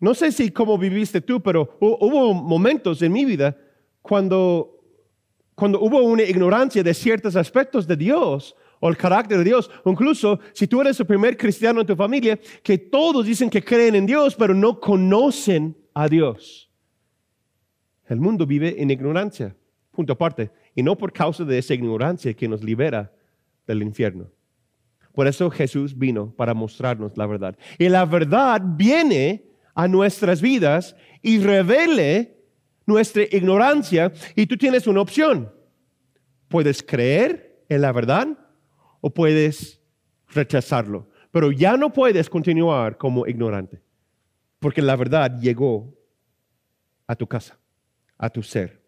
[0.00, 3.56] No sé si cómo viviste tú, pero hubo momentos en mi vida
[4.02, 4.70] cuando
[5.54, 9.70] cuando hubo una ignorancia de ciertos aspectos de Dios o el carácter de Dios.
[9.86, 13.94] Incluso si tú eres el primer cristiano en tu familia, que todos dicen que creen
[13.94, 16.70] en Dios, pero no conocen a Dios.
[18.06, 19.56] El mundo vive en ignorancia,
[19.90, 23.10] punto aparte, y no por causa de esa ignorancia que nos libera
[23.66, 24.26] del infierno.
[25.14, 27.56] Por eso Jesús vino para mostrarnos la verdad.
[27.78, 32.36] Y la verdad viene a nuestras vidas y revele
[32.84, 35.50] nuestra ignorancia y tú tienes una opción.
[36.48, 38.43] Puedes creer en la verdad
[39.04, 39.82] o puedes
[40.30, 41.06] rechazarlo.
[41.30, 43.82] Pero ya no puedes continuar como ignorante,
[44.60, 45.92] porque la verdad llegó
[47.06, 47.58] a tu casa,
[48.16, 48.80] a tu ser.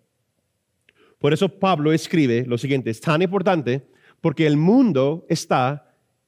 [1.19, 3.87] Por eso Pablo escribe lo siguiente, es tan importante
[4.23, 5.86] porque el mundo está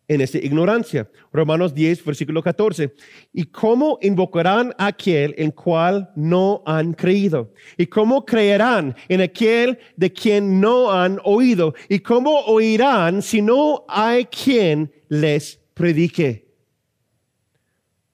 [0.09, 1.09] en esa ignorancia.
[1.33, 2.95] Romanos 10, versículo 14.
[3.33, 7.53] ¿Y cómo invocarán a aquel en cual no han creído?
[7.77, 11.75] ¿Y cómo creerán en aquel de quien no han oído?
[11.89, 16.49] ¿Y cómo oirán si no hay quien les predique?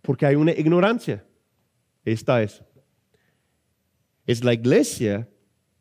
[0.03, 1.25] Porque hay una ignorancia.
[2.05, 2.63] Esta es.
[4.27, 5.29] Es la iglesia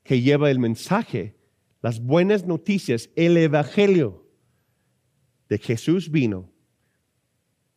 [0.03, 1.35] que lleva el mensaje,
[1.81, 4.22] las buenas noticias, el evangelio
[5.49, 6.49] de Jesús vino,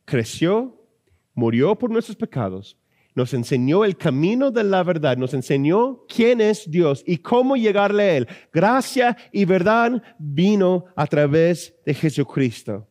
[0.05, 0.83] creció,
[1.35, 2.79] murió por nuestros pecados,
[3.15, 8.03] nos enseñó el camino de la verdad, nos enseñó quién es Dios y cómo llegarle
[8.03, 8.29] a Él.
[8.53, 12.87] Gracia y verdad vino a través de Jesucristo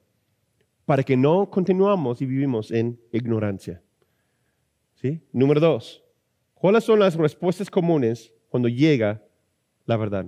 [0.84, 3.82] para que no continuamos y vivimos en ignorancia.
[4.96, 5.22] ¿Sí?
[5.32, 6.04] Número dos,
[6.56, 9.24] ¿cuáles son las respuestas comunes cuando llega
[9.86, 10.26] la verdad?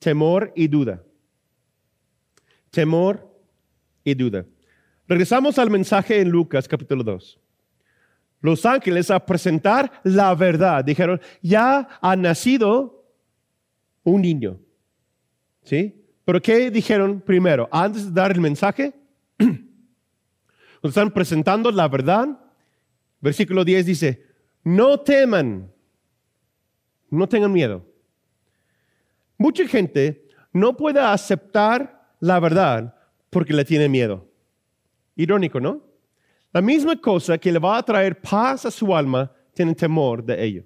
[0.00, 1.04] Temor y duda.
[2.70, 3.33] Temor
[4.04, 4.44] y duda.
[5.08, 7.40] Regresamos al mensaje en Lucas capítulo 2.
[8.40, 13.06] Los ángeles a presentar la verdad dijeron, ya ha nacido
[14.02, 14.60] un niño.
[15.62, 16.04] ¿Sí?
[16.26, 17.68] Pero ¿qué dijeron primero?
[17.72, 18.92] Antes de dar el mensaje,
[19.38, 22.38] cuando están presentando la verdad,
[23.20, 24.26] versículo 10 dice,
[24.62, 25.72] no teman,
[27.10, 27.86] no tengan miedo.
[29.38, 32.93] Mucha gente no puede aceptar la verdad
[33.34, 34.30] porque le tiene miedo.
[35.16, 35.82] Irónico, ¿no?
[36.52, 40.44] La misma cosa que le va a traer paz a su alma, tiene temor de
[40.44, 40.64] ello.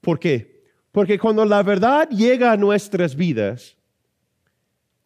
[0.00, 0.64] ¿Por qué?
[0.90, 3.76] Porque cuando la verdad llega a nuestras vidas,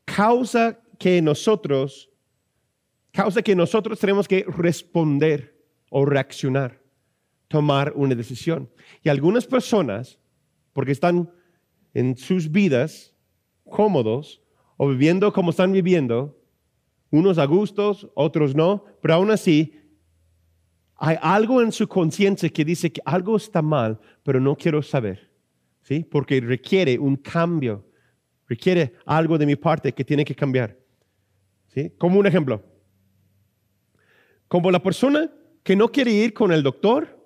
[0.05, 2.09] causa que nosotros,
[3.11, 6.81] causa que nosotros tenemos que responder o reaccionar,
[7.49, 8.71] tomar una decisión.
[9.03, 10.21] Y algunas personas,
[10.73, 11.29] porque están
[11.93, 13.13] en sus vidas
[13.69, 14.44] cómodos,
[14.77, 16.41] o viviendo como están viviendo,
[17.11, 19.75] unos a gustos, otros no, pero aún así
[20.97, 25.31] hay algo en su conciencia que dice que algo está mal, pero no quiero saber,
[25.83, 26.05] ¿sí?
[26.05, 27.85] Porque requiere un cambio,
[28.49, 30.77] requiere algo de mi parte que tiene que cambiar,
[31.69, 31.91] ¿sí?
[31.99, 32.65] Como un ejemplo,
[34.49, 35.31] como la persona
[35.63, 37.19] que no quiere ir con el doctor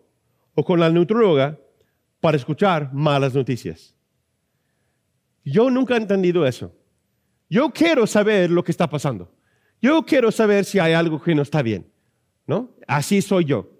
[0.54, 1.58] o con la nutróloga
[2.20, 3.94] para escuchar malas noticias.
[5.44, 6.74] Yo nunca he entendido eso.
[7.48, 9.32] Yo quiero saber lo que está pasando.
[9.80, 11.90] Yo quiero saber si hay algo que no está bien.
[12.46, 12.70] ¿No?
[12.86, 13.70] Así soy yo.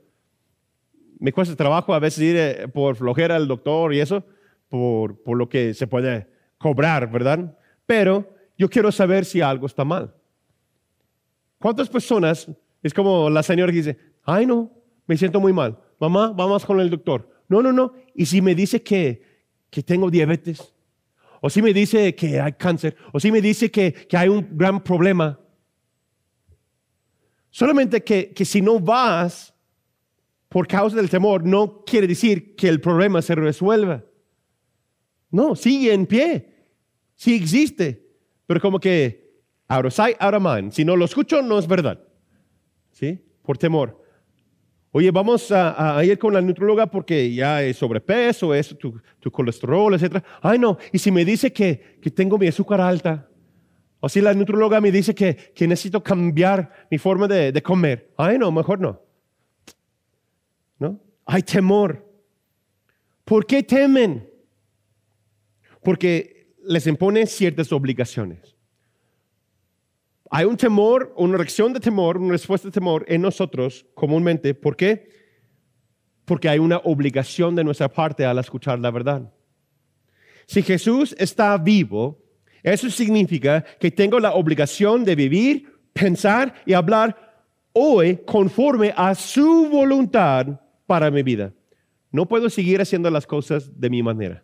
[1.19, 4.25] Me cuesta trabajo a veces ir eh, por flojera al doctor y eso,
[4.69, 7.57] por, por lo que se puede cobrar, ¿verdad?
[7.87, 10.15] Pero yo quiero saber si algo está mal.
[11.59, 12.49] ¿Cuántas personas,
[12.83, 14.71] es como la señora que dice, ay no,
[15.07, 17.29] me siento muy mal, mamá, vamos con el doctor.
[17.49, 17.95] No, no, no.
[18.15, 19.23] Y si me dice que,
[19.71, 20.75] que tengo diabetes,
[21.41, 24.47] o si me dice que hay cáncer, o si me dice que, que hay un
[24.57, 25.39] gran problema,
[27.51, 29.55] Solamente que, que si no vas
[30.49, 34.05] por causa del temor, no quiere decir que el problema se resuelva.
[35.31, 36.55] No, sigue en pie,
[37.15, 38.07] sí existe,
[38.47, 39.43] pero como que
[39.91, 40.73] sight, out of mind.
[40.73, 42.01] Si no lo escucho, no es verdad.
[42.93, 43.21] ¿Sí?
[43.43, 44.03] Por temor.
[44.91, 50.25] Oye, vamos a, ir con la nutróloga porque ya es sobrepeso, es tu, colesterol, etc.
[50.41, 50.79] Ay, no.
[50.93, 53.29] Y si me dice que, que tengo mi azúcar alta,
[54.01, 58.13] o si la nutróloga me dice que, que necesito cambiar mi forma de, de, comer.
[58.17, 59.03] Ay, no, mejor no.
[60.79, 60.99] ¿No?
[61.27, 62.07] Hay temor.
[63.25, 64.31] ¿Por qué temen?
[65.83, 68.58] Porque les impone ciertas obligaciones.
[70.31, 74.55] Hay un temor, una reacción de temor, una respuesta de temor en nosotros comúnmente.
[74.55, 75.09] ¿Por qué?
[76.25, 79.33] Porque hay una obligación de nuestra parte al escuchar la verdad.
[80.47, 82.23] Si Jesús está vivo,
[82.63, 89.69] eso significa que tengo la obligación de vivir, pensar y hablar hoy conforme a su
[89.71, 91.53] voluntad para mi vida.
[92.11, 94.43] No puedo seguir haciendo las cosas de mi manera.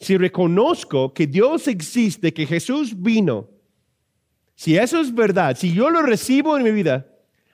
[0.00, 3.48] Si reconozco que Dios existe, que Jesús vino,
[4.54, 7.06] si eso es verdad, si yo lo recibo en mi vida,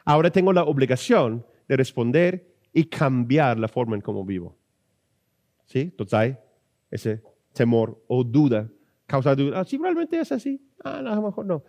[0.05, 4.57] ahora tengo la obligación de responder y cambiar la forma en cómo vivo.
[5.67, 5.81] ¿Sí?
[5.81, 6.37] Entonces hay
[6.91, 7.23] ese
[7.53, 8.69] temor o duda
[9.11, 9.61] causa duda.
[9.61, 11.65] Ah, si realmente es así, ah, no, a lo mejor no.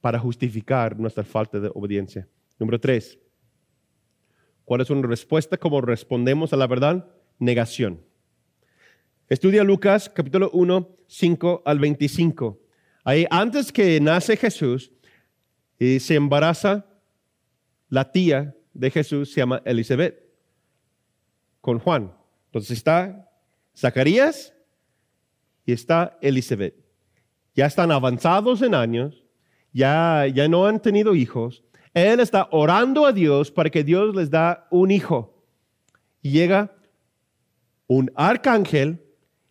[0.00, 2.26] Para justificar nuestra falta de obediencia.
[2.58, 3.18] Número tres,
[4.64, 5.56] ¿cuál es una respuesta?
[5.56, 7.08] ¿Cómo respondemos a la verdad?
[7.38, 8.00] Negación.
[9.28, 12.59] Estudia Lucas capítulo 1, 5 al 25.
[13.04, 14.90] Ahí, antes que nace Jesús,
[15.78, 16.84] y se embaraza
[17.88, 20.22] la tía de Jesús, se llama Elizabeth,
[21.60, 22.12] con Juan.
[22.46, 23.30] Entonces está
[23.76, 24.52] Zacarías
[25.64, 26.74] y está Elizabeth.
[27.54, 29.24] Ya están avanzados en años,
[29.72, 31.64] ya, ya no han tenido hijos.
[31.94, 35.44] Él está orando a Dios para que Dios les da un hijo.
[36.22, 36.76] Y llega
[37.86, 39.02] un arcángel,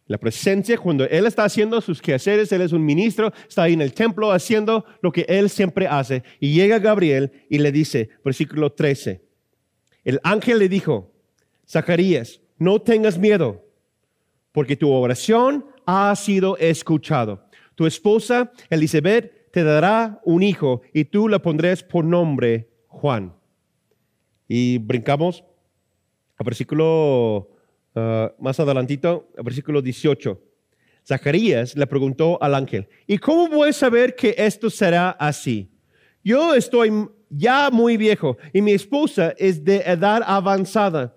[0.10, 3.82] la presencia, cuando él está haciendo sus quehaceres, él es un ministro, está ahí en
[3.84, 6.24] el templo haciendo lo que él siempre hace.
[6.40, 9.22] Y llega Gabriel y le dice, versículo 13,
[10.04, 11.14] el ángel le dijo,
[11.70, 13.64] Zacarías, no tengas miedo,
[14.52, 17.48] porque tu oración ha sido escuchado.
[17.76, 23.36] Tu esposa Elizabeth te dará un hijo y tú le pondrás por nombre Juan.
[24.48, 25.44] Y brincamos
[26.36, 27.59] al versículo
[28.00, 30.42] uh, más adelantito, versículo 18.
[31.06, 35.72] Zacarías le preguntó al ángel, ¿y cómo voy a saber que esto será así?
[36.24, 36.92] Yo estoy
[37.30, 41.16] ya muy viejo y mi esposa es de edad avanzada.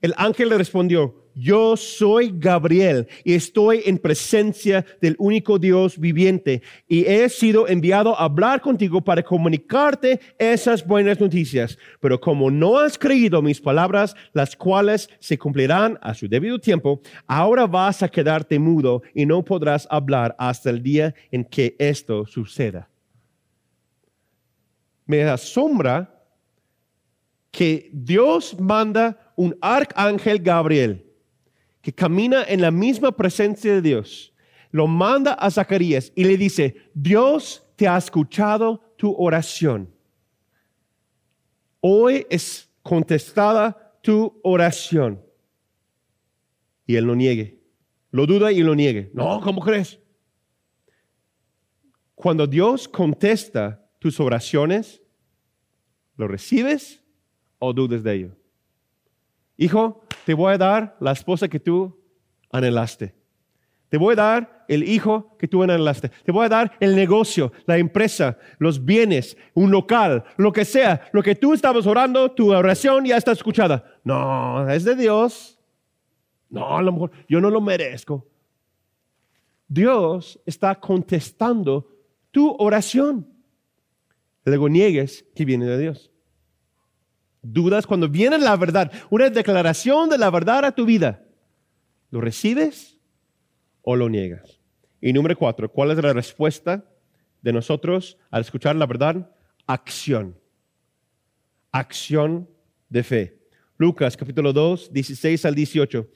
[0.00, 6.62] El ángel le respondió, yo soy Gabriel y estoy en presencia del único Dios viviente
[6.88, 11.78] y he sido enviado a hablar contigo para comunicarte esas buenas noticias.
[12.00, 17.00] Pero como no has creído mis palabras, las cuales se cumplirán a su debido tiempo,
[17.26, 22.26] ahora vas a quedarte mudo y no podrás hablar hasta el día en que esto
[22.26, 22.88] suceda.
[25.06, 26.16] Me asombra
[27.50, 31.09] que Dios manda un arcángel Gabriel
[31.82, 34.34] que camina en la misma presencia de Dios,
[34.70, 39.92] lo manda a Zacarías y le dice, Dios te ha escuchado tu oración.
[41.80, 45.22] Hoy es contestada tu oración.
[46.86, 47.60] Y él lo niegue.
[48.10, 49.10] Lo duda y lo niegue.
[49.14, 49.98] No, ¿cómo crees?
[52.14, 55.02] Cuando Dios contesta tus oraciones,
[56.16, 57.02] ¿lo recibes
[57.58, 58.36] o dudes de ello?
[59.56, 61.98] Hijo, te voy a dar la esposa que tú
[62.50, 63.14] anhelaste.
[63.88, 66.10] Te voy a dar el hijo que tú anhelaste.
[66.10, 71.08] Te voy a dar el negocio, la empresa, los bienes, un local, lo que sea.
[71.12, 73.84] Lo que tú estabas orando, tu oración ya está escuchada.
[74.04, 75.58] No, es de Dios.
[76.48, 78.26] No, a lo mejor yo no lo merezco.
[79.66, 81.88] Dios está contestando
[82.30, 83.26] tu oración.
[84.44, 86.09] Luego niegues que viene de Dios.
[87.42, 91.24] Dudas cuando viene la verdad, una declaración de la verdad a tu vida.
[92.10, 92.98] ¿Lo recibes
[93.82, 94.60] o lo niegas?
[95.00, 96.84] Y número cuatro, ¿cuál es la respuesta
[97.40, 99.30] de nosotros al escuchar la verdad?
[99.66, 100.38] Acción.
[101.72, 102.48] Acción
[102.88, 103.38] de fe.
[103.78, 106.06] Lucas capítulo 2, 16 al 18.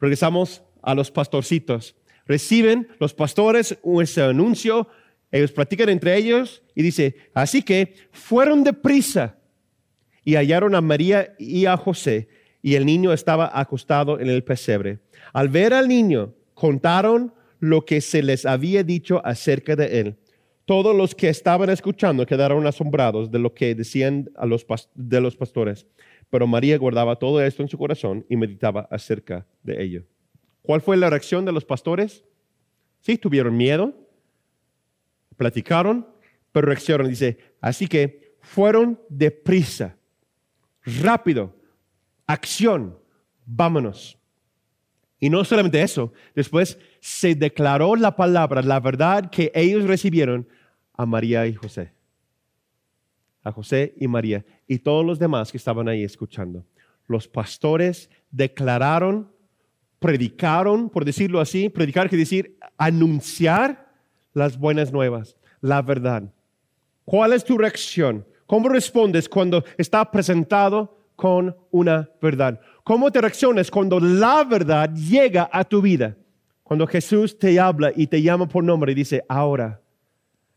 [0.00, 1.94] Regresamos a los pastorcitos.
[2.26, 4.88] Reciben los pastores ese anuncio,
[5.30, 9.38] ellos platican entre ellos y dice, así que fueron deprisa
[10.24, 12.28] y hallaron a María y a José
[12.62, 15.00] y el niño estaba acostado en el pesebre.
[15.32, 20.16] Al ver al niño, contaron lo que se les había dicho acerca de él.
[20.64, 25.86] Todos los que estaban escuchando quedaron asombrados de lo que decían los de los pastores.
[26.30, 30.04] Pero María guardaba todo esto en su corazón y meditaba acerca de ello.
[30.62, 32.24] ¿Cuál fue la reacción de los pastores?
[33.00, 33.92] Sí, tuvieron miedo,
[35.36, 36.06] platicaron,
[36.50, 37.10] pero reaccionaron.
[37.10, 39.98] Dice, así que fueron deprisa,
[40.84, 41.54] rápido,
[42.26, 42.98] acción,
[43.46, 44.18] vámonos.
[45.18, 50.46] Y no solamente eso, después se declaró la palabra, la verdad que ellos recibieron
[50.92, 51.92] a María y José.
[53.42, 56.64] A José y María y todos los demás que estaban ahí escuchando.
[57.06, 59.30] Los pastores declararon,
[59.98, 63.92] predicaron, por decirlo así, predicar quiere decir anunciar
[64.32, 66.32] las buenas nuevas, la verdad.
[67.04, 68.26] ¿Cuál es tu reacción?
[68.46, 72.60] ¿Cómo respondes cuando está presentado con una verdad.
[72.82, 76.16] ¿Cómo te reaccionas cuando la verdad llega a tu vida?
[76.62, 79.80] Cuando Jesús te habla y te llama por nombre y dice, ahora,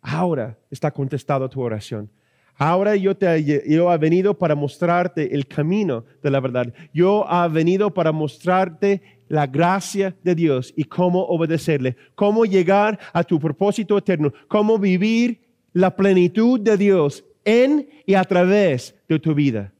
[0.01, 2.09] ahora está contestado tu oración.
[2.55, 6.73] Ahora yo, te, yo he venido para mostrarte el camino de la verdad.
[6.91, 13.23] Yo he venido para mostrarte la gracia de Dios y cómo obedecerle, cómo llegar a
[13.23, 15.41] tu propósito eterno, cómo vivir
[15.73, 19.73] la plenitud de Dios en y a través de tu vida.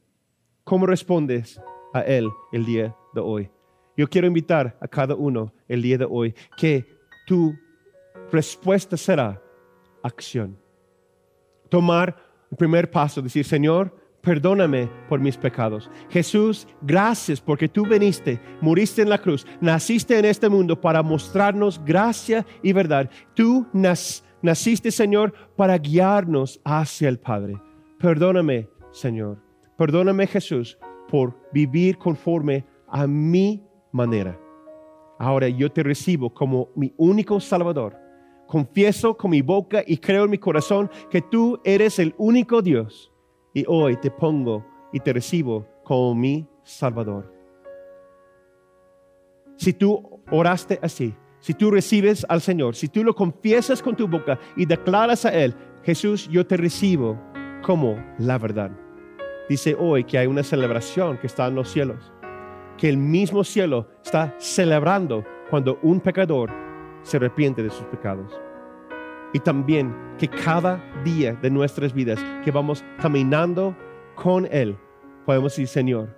[0.63, 1.61] ¿Cómo respondes
[1.93, 3.49] a Él el día de hoy?
[3.97, 6.85] Yo quiero invitar a cada uno el día de hoy que
[7.27, 7.53] tu
[8.31, 9.41] respuesta será
[10.01, 10.57] acción.
[11.67, 12.15] Tomar
[12.49, 15.89] el primer paso, decir, Señor, perdóname por mis pecados.
[16.09, 21.83] Jesús, gracias porque tú viniste, muriste en la cruz, naciste en este mundo para mostrarnos
[21.83, 23.09] gracia y verdad.
[23.33, 23.67] Tú
[24.41, 27.55] naciste, Señor, para guiarnos hacia el Padre.
[27.99, 29.37] Perdóname, Señor.
[29.77, 30.77] Perdóname Jesús
[31.09, 34.39] por vivir conforme a mi manera.
[35.19, 37.97] Ahora yo te recibo como mi único Salvador.
[38.47, 43.11] Confieso con mi boca y creo en mi corazón que tú eres el único Dios.
[43.53, 47.33] Y hoy te pongo y te recibo como mi Salvador.
[49.57, 54.07] Si tú oraste así, si tú recibes al Señor, si tú lo confiesas con tu
[54.07, 57.19] boca y declaras a Él, Jesús, yo te recibo
[57.61, 58.71] como la verdad
[59.47, 62.11] dice hoy que hay una celebración que está en los cielos,
[62.77, 66.51] que el mismo cielo está celebrando cuando un pecador
[67.03, 68.39] se arrepiente de sus pecados.
[69.33, 73.75] Y también que cada día de nuestras vidas que vamos caminando
[74.15, 74.77] con Él,
[75.25, 76.17] podemos decir, Señor,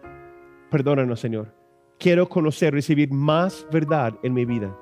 [0.70, 1.53] perdónanos, Señor.
[1.97, 4.76] Quiero conocer, recibir más verdad en mi vida.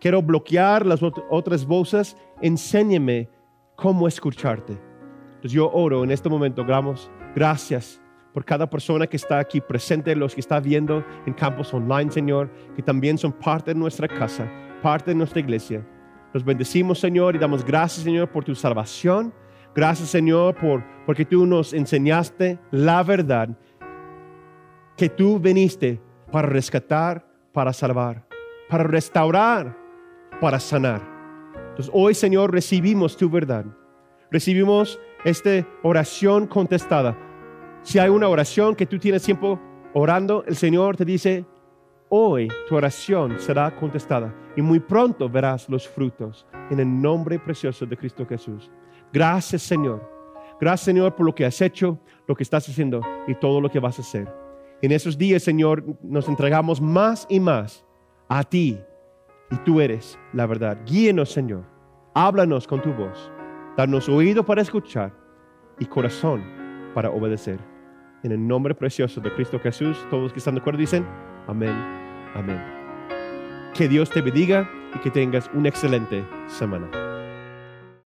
[0.00, 2.16] Quiero bloquear las otras voces.
[2.40, 3.28] Enséñame
[3.76, 4.78] cómo escucharte.
[5.26, 10.14] Entonces yo oro en este momento, gramos Gracias por cada persona que está aquí presente,
[10.16, 14.50] los que está viendo en campos online, Señor, que también son parte de nuestra casa,
[14.82, 15.86] parte de nuestra iglesia.
[16.32, 19.32] Los bendecimos, Señor, y damos gracias, Señor, por tu salvación.
[19.74, 23.56] Gracias, Señor, por, porque tú nos enseñaste la verdad,
[24.96, 26.00] que tú viniste
[26.32, 28.26] para rescatar, para salvar,
[28.68, 29.76] para restaurar,
[30.40, 31.02] para sanar.
[31.70, 33.64] Entonces, hoy, Señor, recibimos tu verdad.
[34.30, 37.16] Recibimos esta oración contestada.
[37.82, 39.60] Si hay una oración que tú tienes tiempo
[39.94, 41.44] orando, el Señor te dice,
[42.08, 47.86] hoy tu oración será contestada y muy pronto verás los frutos en el nombre precioso
[47.86, 48.70] de Cristo Jesús.
[49.12, 50.08] Gracias Señor.
[50.60, 53.80] Gracias Señor por lo que has hecho, lo que estás haciendo y todo lo que
[53.80, 54.28] vas a hacer.
[54.82, 57.84] En esos días Señor nos entregamos más y más
[58.28, 58.78] a ti
[59.50, 60.78] y tú eres la verdad.
[60.86, 61.64] Guíenos Señor.
[62.14, 63.30] Háblanos con tu voz.
[63.76, 65.12] Danos oído para escuchar
[65.78, 66.42] y corazón
[66.94, 67.58] para obedecer.
[68.22, 71.06] En el nombre precioso de Cristo Jesús, todos los que están de acuerdo dicen,
[71.46, 71.74] amén,
[72.34, 72.60] amén.
[73.74, 77.09] Que Dios te bendiga y que tengas una excelente semana.